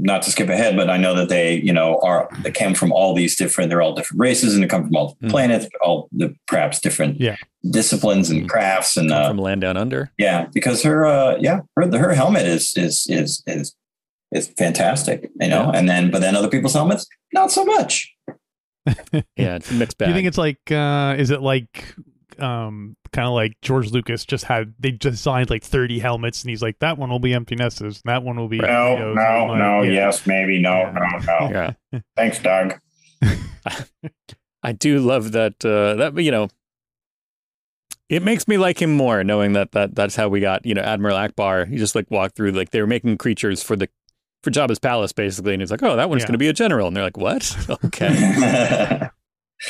not 0.00 0.22
to 0.22 0.30
skip 0.30 0.48
ahead, 0.50 0.76
but 0.76 0.90
I 0.90 0.96
know 0.98 1.14
that 1.14 1.28
they 1.30 1.54
you 1.54 1.72
know 1.72 1.98
are 2.02 2.28
they 2.42 2.50
came 2.50 2.74
from 2.74 2.92
all 2.92 3.14
these 3.14 3.36
different. 3.36 3.70
They're 3.70 3.80
all 3.82 3.94
different 3.94 4.20
races 4.20 4.54
and 4.54 4.62
they 4.62 4.68
come 4.68 4.84
from 4.86 4.96
all 4.96 5.08
different 5.14 5.28
Mhm. 5.28 5.30
planets, 5.30 5.66
all 5.80 6.08
the 6.12 6.34
perhaps 6.46 6.78
different 6.80 7.20
Yeah. 7.20 7.36
disciplines 7.70 8.28
and 8.30 8.42
Mhm. 8.44 8.48
crafts 8.48 8.96
and 8.96 9.10
uh, 9.10 9.28
from 9.28 9.38
Land 9.38 9.62
Down 9.62 9.76
Under. 9.76 10.10
yeah, 10.18 10.46
because 10.52 10.82
her 10.82 11.06
uh, 11.06 11.36
yeah 11.40 11.60
her 11.76 11.90
her 11.96 12.12
helmet 12.14 12.46
is 12.46 12.72
is 12.76 13.06
is 13.08 13.42
is 13.46 13.74
is 14.34 14.48
fantastic, 14.58 15.30
you 15.40 15.48
know, 15.48 15.70
Yeah. 15.72 15.78
and 15.78 15.88
then 15.88 16.10
but 16.10 16.20
then 16.20 16.36
other 16.36 16.48
people's 16.48 16.74
helmets 16.74 17.06
not 17.32 17.50
so 17.50 17.64
much. 17.64 18.14
Yeah, 19.36 19.56
it's 19.56 19.70
a 19.70 19.74
mixed 19.74 19.96
bag. 19.98 20.06
Do 20.06 20.10
you 20.10 20.16
think 20.16 20.28
it's 20.28 20.38
like 20.38 20.60
uh 20.70 21.14
is 21.18 21.30
it 21.30 21.40
like 21.40 21.94
um 22.40 22.96
kind 23.12 23.26
of 23.26 23.32
like 23.34 23.52
George 23.62 23.90
Lucas 23.90 24.24
just 24.24 24.44
had 24.44 24.74
they 24.78 24.90
designed 24.90 25.50
like 25.50 25.62
30 25.64 25.98
helmets 25.98 26.42
and 26.42 26.50
he's 26.50 26.62
like 26.62 26.78
that 26.80 26.98
one 26.98 27.10
will 27.10 27.18
be 27.18 27.32
empty 27.34 27.56
nesters 27.56 28.02
that 28.04 28.22
one 28.22 28.36
will 28.36 28.48
be 28.48 28.58
No, 28.58 28.92
you 28.92 28.98
know, 28.98 29.14
no, 29.14 29.46
like, 29.48 29.58
no, 29.58 29.82
yeah. 29.82 29.92
yes, 29.92 30.26
maybe, 30.26 30.58
no, 30.60 30.70
Yeah. 30.78 30.92
no, 30.92 31.18
no. 31.48 31.50
yeah. 31.92 32.00
Thanks, 32.16 32.38
Doug. 32.38 32.78
I 34.62 34.72
do 34.72 34.98
love 34.98 35.32
that. 35.32 35.64
Uh, 35.64 35.94
that 35.94 36.16
you 36.22 36.30
know, 36.30 36.48
it 38.08 38.22
makes 38.22 38.48
me 38.48 38.56
like 38.58 38.80
him 38.80 38.92
more 38.94 39.22
knowing 39.24 39.52
that 39.52 39.72
that 39.72 39.94
that's 39.94 40.16
how 40.16 40.28
we 40.28 40.40
got 40.40 40.64
you 40.66 40.74
know 40.74 40.82
Admiral 40.82 41.16
Ackbar. 41.16 41.68
He 41.68 41.76
just 41.76 41.94
like 41.94 42.10
walked 42.10 42.36
through 42.36 42.52
like 42.52 42.70
they 42.70 42.80
were 42.80 42.86
making 42.86 43.18
creatures 43.18 43.62
for 43.62 43.76
the 43.76 43.88
for 44.42 44.50
Jabba's 44.50 44.78
palace 44.78 45.12
basically, 45.12 45.52
and 45.52 45.62
he's 45.62 45.70
like, 45.70 45.82
oh, 45.82 45.96
that 45.96 46.08
one's 46.08 46.22
Yeah. 46.22 46.26
going 46.28 46.32
to 46.34 46.38
be 46.38 46.48
a 46.48 46.52
general, 46.52 46.86
and 46.88 46.96
they're 46.96 47.04
like, 47.04 47.16
what? 47.16 47.56
okay, 47.84 48.06
I 48.08 49.10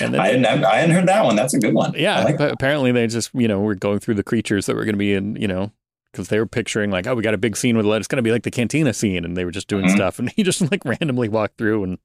and 0.01 0.15
then. 0.15 0.21
hadn't, 0.45 0.65
I 0.65 0.77
hadn't 0.77 0.95
heard 0.95 1.09
that 1.09 1.25
one. 1.25 1.37
That's 1.37 1.55
a 1.55 1.59
good 1.59 1.75
one. 1.75 1.95
Yeah, 1.97 2.25
like 2.25 2.39
but 2.39 2.53
apparently 2.53 2.93
they 2.93 3.07
just 3.07 3.31
you 3.35 3.49
know 3.49 3.61
were 3.61 3.75
going 3.75 3.99
through 4.01 4.15
the 4.15 4.23
creatures 4.23 4.67
that 4.67 4.77
were 4.77 4.85
going 4.85 4.95
to 4.95 4.99
be 4.99 5.15
in 5.15 5.37
you 5.37 5.49
know 5.49 5.73
because 6.13 6.29
they 6.29 6.39
were 6.39 6.47
picturing 6.47 6.91
like 6.91 7.07
oh 7.07 7.15
we 7.15 7.23
got 7.23 7.35
a 7.35 7.39
big 7.39 7.57
scene 7.57 7.77
with 7.77 7.87
it's 7.87 8.09
going 8.09 8.17
to 8.17 8.23
be 8.23 8.33
like 8.33 8.43
the 8.43 8.51
cantina 8.51 8.93
scene 8.95 9.25
and 9.25 9.37
they 9.37 9.45
were 9.45 9.51
just 9.51 9.69
doing 9.69 9.85
Mhm. 9.87 9.95
stuff 9.95 10.19
and 10.19 10.31
he 10.37 10.43
just 10.51 10.61
like 10.71 10.85
randomly 10.85 11.29
walked 11.29 11.59
through 11.59 11.85
and 11.85 11.99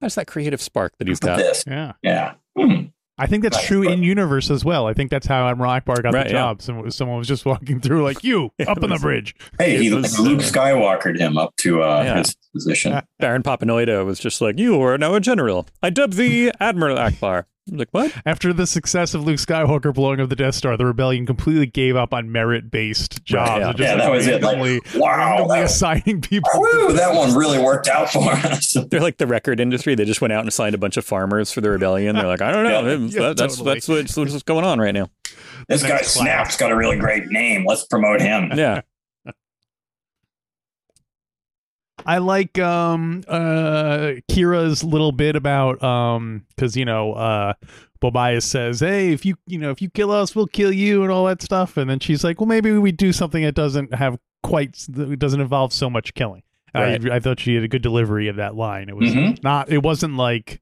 that's 0.00 0.14
that 0.16 0.26
creative 0.26 0.60
spark 0.60 0.92
that 0.98 1.08
he's 1.08 1.20
got 1.20 1.38
this. 1.38 1.64
yeah 1.66 1.92
Yeah. 2.02 2.34
Hmm. 2.58 2.86
I 3.16 3.26
think 3.26 3.42
that's 3.44 3.56
Right, 3.58 3.66
true 3.66 3.84
but- 3.84 3.92
in 3.92 4.02
universe 4.02 4.50
as 4.50 4.64
well 4.64 4.86
I 4.86 4.92
think 4.94 5.10
that's 5.10 5.26
how 5.26 5.46
Admiral 5.48 5.70
Ackbar 5.70 6.02
got 6.02 6.14
Right, 6.14 6.24
the 6.26 6.32
yeah. 6.32 6.38
job 6.40 6.62
someone, 6.62 6.90
someone 6.90 7.18
was 7.18 7.28
just 7.28 7.46
walking 7.46 7.80
through 7.80 8.02
like 8.02 8.24
you 8.24 8.50
Yeah, 8.58 8.70
up 8.72 8.78
it 8.78 8.84
on 8.84 8.90
the 8.90 8.98
bridge 8.98 9.34
Hey, 9.58 9.76
It 9.76 9.82
he 9.82 9.92
was, 9.94 10.18
Luke 10.18 10.40
uh, 10.40 10.42
Skywalkered 10.42 11.18
him 11.18 11.38
up 11.38 11.54
to 11.58 11.82
uh, 11.82 12.02
Yeah. 12.04 12.18
his 12.18 12.36
position. 12.52 13.00
Baron 13.20 13.42
Papanoida 13.42 14.04
was 14.04 14.18
just 14.18 14.40
like, 14.40 14.58
"You 14.58 14.80
are 14.82 14.96
now 14.98 15.14
a 15.14 15.20
general. 15.20 15.66
I 15.82 15.90
dub 15.90 16.12
thee 16.14 16.50
Admiral 16.60 16.96
Ackbar." 16.96 17.44
I'm 17.70 17.78
like, 17.78 17.88
what? 17.92 18.12
after 18.26 18.52
the 18.52 18.66
success 18.66 19.14
of 19.14 19.24
Luke 19.24 19.38
Skywalker 19.38 19.94
blowing 19.94 20.20
up 20.20 20.28
the 20.28 20.36
Death 20.36 20.54
Star 20.54 20.76
the 20.76 20.84
rebellion 20.84 21.24
completely 21.24 21.66
gave 21.66 21.96
up 21.96 22.12
on 22.12 22.30
merit 22.30 22.70
based 22.70 23.24
jobs 23.24 23.60
yeah. 23.60 23.68
and 23.68 23.78
just, 23.78 23.88
Yeah, 23.88 23.94
like, 23.94 24.02
that 24.02 24.10
was 24.10 24.26
it. 24.26 24.42
Like, 24.42 25.02
wow, 25.02 25.16
randomly 25.38 25.58
that- 25.60 25.64
assigning 25.64 26.20
people 26.20 26.50
Woo, 26.54 26.92
that 26.92 27.14
one 27.14 27.34
really 27.34 27.58
worked 27.58 27.88
out 27.88 28.10
for 28.10 28.30
us. 28.30 28.76
They're 28.90 29.00
like 29.00 29.16
the 29.16 29.26
record 29.26 29.60
industry. 29.60 29.94
They 29.94 30.04
just 30.04 30.20
went 30.20 30.32
out 30.32 30.42
and 30.42 30.52
signed 30.52 30.74
a 30.74 30.78
bunch 30.78 30.96
of 30.98 31.04
farmers 31.06 31.50
for 31.52 31.60
the 31.62 31.70
rebellion. 31.70 32.16
They're 32.16 32.26
like, 32.26 32.42
I 32.42 32.52
don't 32.52 32.64
know. 32.64 32.70
Yeah. 32.70 32.96
That- 32.96 33.00
Yeah, 33.10 33.32
that's 33.34 33.56
totally. 33.56 33.74
that's 33.74 33.88
what's, 33.88 34.16
what's 34.16 34.42
going 34.42 34.64
on 34.64 34.78
right 34.78 34.92
now. 34.92 35.08
This 35.68 35.82
guy 35.82 35.88
class. 35.88 36.08
Snap's 36.08 36.56
got 36.58 36.70
a 36.70 36.76
really 36.76 36.98
great 36.98 37.28
name. 37.28 37.64
Let's 37.66 37.86
promote 37.86 38.20
him. 38.20 38.50
Yeah, 38.54 38.82
I 42.06 42.18
like 42.18 42.58
um 42.58 43.22
uh 43.28 44.12
Qi'ra's 44.30 44.84
little 44.84 45.12
bit 45.12 45.36
about 45.36 45.82
um 45.82 46.44
because 46.54 46.76
you 46.76 46.84
know 46.84 47.12
uh 47.14 47.54
Bobias 48.02 48.42
says, 48.42 48.80
"Hey, 48.80 49.12
if 49.12 49.24
you 49.24 49.36
you 49.46 49.58
know 49.58 49.70
if 49.70 49.80
you 49.80 49.88
kill 49.90 50.10
us, 50.10 50.36
we'll 50.36 50.46
kill 50.46 50.72
you," 50.72 51.02
and 51.02 51.10
all 51.10 51.24
that 51.26 51.40
stuff. 51.42 51.76
And 51.76 51.88
then 51.88 52.00
she's 52.00 52.22
like, 52.24 52.40
"Well, 52.40 52.46
maybe 52.46 52.70
we 52.72 52.92
do 52.92 53.12
something 53.12 53.42
that 53.44 53.54
doesn't 53.54 53.94
have 53.94 54.18
quite 54.42 54.74
that 54.90 55.18
doesn't 55.18 55.40
involve 55.40 55.72
so 55.72 55.88
much 55.88 56.12
killing." 56.14 56.42
Right. 56.74 57.10
I 57.10 57.16
I 57.16 57.20
thought 57.20 57.40
she 57.40 57.54
had 57.54 57.64
a 57.64 57.68
good 57.68 57.82
delivery 57.82 58.28
of 58.28 58.36
that 58.36 58.54
line. 58.56 58.88
It 58.88 58.96
was 58.96 59.10
Mhm. 59.10 59.42
not. 59.42 59.70
It 59.70 59.82
wasn't 59.82 60.16
like. 60.16 60.60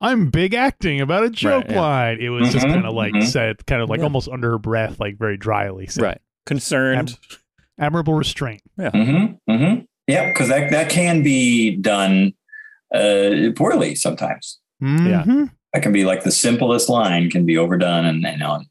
I'm 0.00 0.30
big 0.30 0.52
acting 0.52 1.00
about 1.00 1.22
a 1.22 1.30
joke 1.30 1.66
yeah. 1.68 1.80
line. 1.80 2.18
It 2.20 2.30
was 2.30 2.50
just 2.52 2.66
Mhm, 2.66 2.72
kind 2.74 2.86
of 2.86 2.92
like 2.94 3.12
mhm. 3.12 3.22
said, 3.24 3.64
kind 3.66 3.80
of 3.80 3.88
like 3.88 3.98
Yeah. 3.98 4.04
almost 4.04 4.28
under 4.28 4.50
her 4.50 4.58
breath, 4.58 4.98
like 4.98 5.16
very 5.16 5.36
dryly. 5.36 5.86
said. 5.86 6.02
right. 6.02 6.20
Concerned. 6.44 7.16
Admirable 7.78 8.14
restraint. 8.14 8.62
Mm-hmm. 8.80 9.80
Mm-hmm. 10.08 10.12
Yeah, 10.12 10.28
because 10.32 10.48
that, 10.48 10.70
that 10.70 10.90
can 10.90 11.22
be 11.22 11.76
done 11.76 12.32
uh, 12.94 13.50
poorly 13.56 13.94
sometimes. 13.94 14.58
Yeah. 14.80 15.24
Mhm. 15.26 15.50
That 15.72 15.82
can 15.82 15.92
be 15.92 16.04
like 16.04 16.24
the 16.24 16.30
simplest 16.32 16.88
line 16.88 17.30
can 17.30 17.46
be 17.46 17.56
overdone 17.56 18.04
and, 18.04 18.26
and 18.26 18.42
on. 18.42 18.66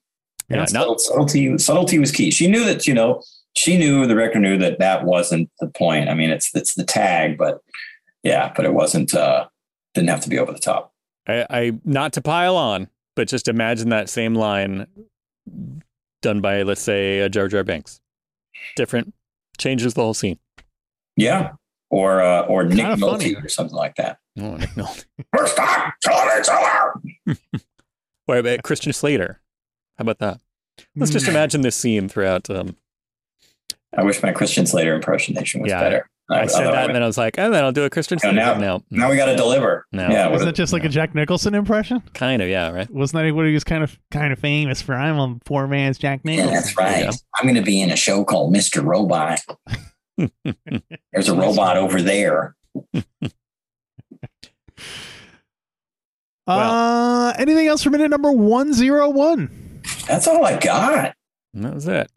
Yeah, 0.49 0.63
And 0.63 0.73
not- 0.73 0.99
subtlety, 1.01 1.57
subtlety 1.57 1.97
was 1.99 2.11
key. 2.11 2.29
She 2.31 2.47
knew 2.47 2.65
that, 2.65 2.85
you 2.85 2.93
know, 2.93 3.23
she 3.55 3.77
knew 3.77 4.05
the 4.05 4.13
director 4.13 4.39
knew 4.39 4.57
that 4.59 4.79
that 4.79 5.03
wasn't 5.05 5.49
the 5.59 5.67
point. 5.67 6.09
I 6.09 6.13
mean, 6.13 6.29
it's 6.29 6.53
it's 6.53 6.75
the 6.75 6.83
tag, 6.85 7.37
but 7.37 7.59
yeah, 8.23 8.51
but 8.55 8.65
it 8.65 8.73
wasn't. 8.73 9.13
uh 9.13 9.47
Didn't 9.93 10.09
have 10.09 10.21
to 10.21 10.29
be 10.29 10.37
over 10.39 10.51
the 10.53 10.59
top. 10.59 10.93
I, 11.27 11.45
I 11.49 11.71
not 11.83 12.13
to 12.13 12.21
pile 12.21 12.55
on, 12.55 12.87
but 13.15 13.27
just 13.27 13.47
imagine 13.47 13.89
that 13.89 14.09
same 14.09 14.35
line 14.35 14.87
done 16.21 16.39
by, 16.41 16.61
let's 16.63 16.81
say, 16.81 17.19
a 17.19 17.29
Jar 17.29 17.47
Jar 17.47 17.63
Binks. 17.63 17.99
Different, 18.75 19.13
changes 19.57 19.93
the 19.95 20.01
whole 20.01 20.13
scene. 20.13 20.37
Yeah, 21.17 21.51
or 21.89 22.21
uh, 22.21 22.41
or 22.43 22.63
Nick 22.63 22.77
Kinda 22.77 22.95
Nolte 22.95 23.11
funny. 23.11 23.35
or 23.35 23.49
something 23.49 23.75
like 23.75 23.95
that. 23.95 24.17
Oh, 24.39 24.55
Nick 24.55 24.69
Nolte. 24.71 25.05
First 25.35 25.57
time, 25.57 25.91
television 26.03 26.43
seller. 26.45 27.01
Or 28.27 28.37
about 28.37 28.63
Christian 28.63 28.93
Slater. 28.93 29.41
How 29.97 30.03
about 30.03 30.19
that? 30.19 30.39
Let's 30.95 31.11
just 31.11 31.27
imagine 31.27 31.61
this 31.61 31.75
scene 31.75 32.07
throughout. 32.07 32.49
Um, 32.49 32.77
I 33.97 34.03
wish 34.03 34.23
my 34.23 34.31
Christian 34.31 34.65
Slater 34.65 34.95
impersonation 34.95 35.61
was 35.61 35.69
Yeah, 35.69 35.81
better. 35.81 36.09
I 36.29 36.45
said 36.45 36.65
that, 36.71 36.85
and 36.85 36.95
then 36.95 37.03
I 37.03 37.07
was 37.07 37.17
like, 37.17 37.37
and 37.37 37.53
then 37.53 37.61
I'll 37.65 37.73
do 37.73 37.83
a 37.83 37.89
Christian 37.89 38.17
Slater. 38.17 38.37
now- 38.37 38.53
No, 38.57 38.81
now 38.89 39.09
we 39.09 39.17
got 39.17 39.25
to 39.25 39.35
deliver. 39.35 39.85
No. 39.91 40.07
Yeah, 40.07 40.23
what 40.27 40.33
Wasn't 40.33 40.49
it 40.49 40.55
just 40.55 40.71
like 40.71 40.85
a 40.85 40.89
Jack 40.89 41.13
Nicholson 41.13 41.53
impression? 41.53 42.01
kind 42.13 42.41
of, 42.41 42.47
yeah, 42.47 42.69
right. 42.69 42.89
Wasn't 42.89 43.21
that 43.21 43.35
what 43.35 43.45
he 43.47 43.53
was 43.53 43.65
kind 43.65 43.83
of 43.83 43.99
kind 44.11 44.31
of 44.31 44.39
famous 44.39 44.81
for? 44.81 44.93
I'm 44.95 45.19
a 45.19 45.35
poor 45.43 45.67
man's 45.67 45.97
Jack 45.97 46.21
Yeah, 46.23 46.37
Nicholson. 46.37 46.53
that's 46.53 46.77
right. 46.77 47.13
I'm 47.35 47.43
going 47.43 47.55
to 47.55 47.61
be 47.61 47.81
in 47.81 47.91
a 47.91 47.97
show 47.97 48.23
called 48.23 48.53
Mr. 48.55 48.81
Robot. 48.81 49.39
There's 51.13 51.29
a 51.29 51.35
robot 51.35 51.77
over 51.77 52.01
there. 52.01 52.55
Uh, 56.47 57.33
anything 57.37 57.67
else 57.67 57.83
for 57.83 57.89
minute 57.91 58.09
number 58.09 58.31
one 58.31 58.73
zero 58.73 59.09
one? 59.09 59.81
That's 60.07 60.27
all 60.27 60.43
I 60.43 60.57
got. 60.59 61.15
That 61.53 61.73
was 61.73 61.87
it. 61.87 62.11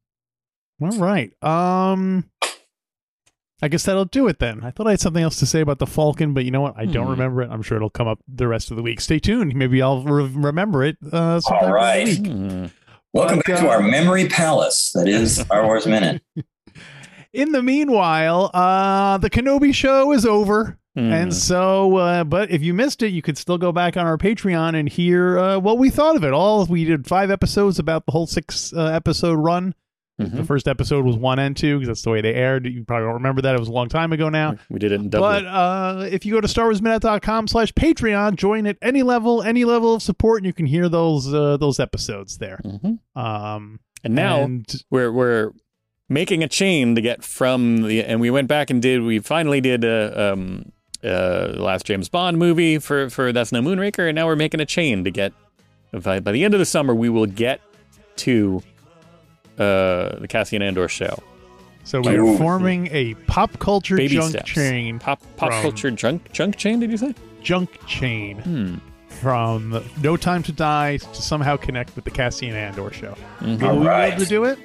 All 0.80 0.90
right. 0.98 1.32
Um, 1.42 2.28
I 3.62 3.68
guess 3.68 3.84
that'll 3.84 4.06
do 4.06 4.26
it 4.28 4.38
then. 4.40 4.64
I 4.64 4.70
thought 4.70 4.86
I 4.86 4.90
had 4.92 5.00
something 5.00 5.22
else 5.22 5.38
to 5.40 5.46
say 5.46 5.60
about 5.60 5.78
the 5.78 5.86
Falcon, 5.86 6.34
but 6.34 6.44
you 6.44 6.50
know 6.50 6.60
what? 6.62 6.74
I 6.76 6.86
don't 6.86 7.04
Hmm. 7.04 7.10
remember 7.12 7.42
it. 7.42 7.50
I'm 7.50 7.62
sure 7.62 7.76
it'll 7.76 7.90
come 7.90 8.08
up 8.08 8.18
the 8.26 8.48
rest 8.48 8.70
of 8.70 8.76
the 8.76 8.82
week. 8.82 9.00
Stay 9.00 9.18
tuned. 9.18 9.54
Maybe 9.54 9.80
I'll 9.82 10.02
re- 10.02 10.24
remember 10.34 10.82
it. 10.84 10.96
Uh, 11.12 11.40
All 11.50 11.72
right. 11.72 12.16
Hmm. 12.16 12.66
Welcome 13.12 13.36
But, 13.38 13.46
back 13.46 13.60
to 13.60 13.68
uh, 13.68 13.72
our 13.72 13.82
memory 13.82 14.28
palace 14.28 14.90
that 14.94 15.06
is 15.06 15.36
Star 15.42 15.64
Wars 15.64 15.86
Minute. 15.86 16.22
In 17.35 17.53
the 17.53 17.62
meanwhile, 17.62 18.51
uh, 18.55 19.18
the 19.18 19.29
Kenobi 19.29 19.75
show 19.75 20.12
is 20.12 20.25
over. 20.25 20.79
Hmm. 20.94 21.12
And 21.12 21.35
so, 21.35 21.97
uh, 21.97 22.25
but 22.25 22.53
if 22.53 22.62
you 22.62 22.73
missed 22.73 23.03
it, 23.03 23.09
you 23.09 23.20
could 23.20 23.37
still 23.37 23.59
go 23.59 23.73
back 23.73 23.97
on 23.97 24.07
our 24.07 24.16
Patreon 24.16 24.79
and 24.79 24.88
hear 24.88 25.38
uh, 25.38 25.59
what 25.59 25.77
we 25.79 25.90
thought 25.90 26.14
of 26.14 26.23
it. 26.23 26.33
All 26.33 26.64
we 26.66 26.85
did 26.85 27.09
five 27.09 27.33
episodes 27.33 27.81
about 27.81 28.07
the 28.07 28.12
whole 28.12 28.29
six 28.29 28.73
uh, 28.73 28.85
episode 28.87 29.35
run. 29.35 29.75
Mm-hmm. 30.20 30.37
The 30.37 30.44
first 30.44 30.68
episode 30.68 31.05
was 31.05 31.16
one 31.16 31.40
and 31.40 31.57
two 31.57 31.77
because 31.77 31.88
that's 31.88 32.03
the 32.03 32.11
way 32.11 32.20
they 32.20 32.35
aired. 32.35 32.66
You 32.66 32.85
probably 32.85 33.07
don't 33.07 33.14
remember 33.14 33.42
that. 33.42 33.57
It 33.57 33.59
was 33.59 33.68
a 33.68 33.73
long 33.73 33.88
time 33.88 34.12
ago 34.12 34.29
now. 34.29 34.55
We 34.70 34.79
did 34.79 34.92
it 34.92 35.01
in 35.01 35.09
Dublin. 35.09 35.42
But 35.42 35.49
uh, 35.49 36.09
if 36.09 36.25
you 36.25 36.35
go 36.35 36.40
to 36.40 36.47
StarWarsMinute.com 36.47 37.49
slash 37.49 37.73
Patreon, 37.73 38.37
join 38.37 38.68
at 38.68 38.77
any 38.81 39.03
level, 39.03 39.42
any 39.42 39.64
level 39.64 39.94
of 39.94 40.03
support, 40.03 40.38
and 40.38 40.47
you 40.47 40.53
can 40.53 40.66
hear 40.66 40.88
those 40.88 41.35
uh, 41.35 41.57
those 41.57 41.81
episodes 41.81 42.38
there. 42.38 42.61
Mm-hmm. 42.64 43.20
Um, 43.20 43.81
and 44.05 44.14
now 44.14 44.42
and- 44.42 44.73
we're 44.88 45.11
we're 45.11 45.51
making 46.08 46.42
a 46.42 46.48
chain 46.48 46.94
to 46.94 47.00
get 47.00 47.24
from 47.24 47.82
the 47.82 48.04
and 48.04 48.20
we 48.20 48.30
went 48.30 48.46
back 48.48 48.70
and 48.70 48.82
did 48.82 49.02
we 49.02 49.18
finally 49.18 49.60
did 49.60 49.84
a 49.84 50.32
um 50.32 50.70
uh 51.02 51.48
the 51.52 51.62
last 51.62 51.86
James 51.86 52.08
Bond 52.08 52.38
movie 52.38 52.78
for 52.78 53.08
for 53.10 53.32
That's 53.32 53.52
No 53.52 53.62
Moonraker 53.62 54.08
and 54.08 54.14
now 54.16 54.26
we're 54.26 54.36
making 54.36 54.60
a 54.60 54.66
chain 54.66 55.04
to 55.04 55.10
get 55.10 55.32
by, 55.92 56.20
by 56.20 56.32
the 56.32 56.44
end 56.44 56.54
of 56.54 56.60
the 56.60 56.66
summer 56.66 56.94
we 56.94 57.08
will 57.08 57.26
get 57.26 57.60
to 58.16 58.62
uh 59.58 60.18
the 60.18 60.26
Cassian 60.28 60.62
Andor 60.62 60.88
show. 60.88 61.22
So 61.84 62.00
we're 62.00 62.20
Ooh. 62.22 62.38
forming 62.38 62.88
a 62.92 63.14
pop 63.26 63.58
culture 63.58 63.96
Baby 63.96 64.14
junk 64.14 64.30
steps. 64.30 64.50
chain, 64.50 64.98
Pop 64.98 65.20
pop 65.36 65.50
from- 65.52 65.62
culture 65.62 65.90
junk 65.90 66.32
junk 66.32 66.56
chain 66.56 66.80
did 66.80 66.90
you 66.90 66.96
say? 66.96 67.14
junk 67.42 67.70
chain 67.86 68.38
Hmm. 68.38 68.74
from 69.20 69.82
No 70.02 70.16
Time 70.16 70.42
to 70.44 70.52
Die 70.52 70.96
to 70.96 71.22
somehow 71.22 71.56
connect 71.56 71.94
with 71.94 72.04
the 72.06 72.10
Cassian 72.10 72.54
Andor 72.54 72.90
show. 72.90 73.14
Mhm. 73.40 73.60
Will 73.60 73.68
All 73.68 73.78
we 73.80 73.86
right. 73.86 74.08
be 74.10 74.14
able 74.14 74.24
to 74.24 74.28
do 74.28 74.44
it? 74.44 74.58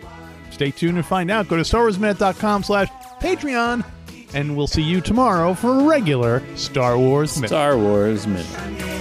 Stay 0.60 0.72
tuned 0.72 0.98
and 0.98 1.06
find 1.06 1.32
out. 1.32 1.48
Go 1.48 1.56
to 1.56 1.62
StarWarsMinute.com 1.62 2.64
slash 2.64 2.90
Patreon, 3.22 3.86
and 4.34 4.58
we'll 4.58 4.68
see 4.68 4.82
you 4.82 5.00
tomorrow 5.00 5.54
for 5.54 5.80
a 5.80 5.84
regular 5.86 6.44
Star 6.58 6.98
Wars 6.98 7.38
Minute. 7.38 7.48
Star 7.48 7.78
Wars 7.78 8.28
Minute. 8.28 8.99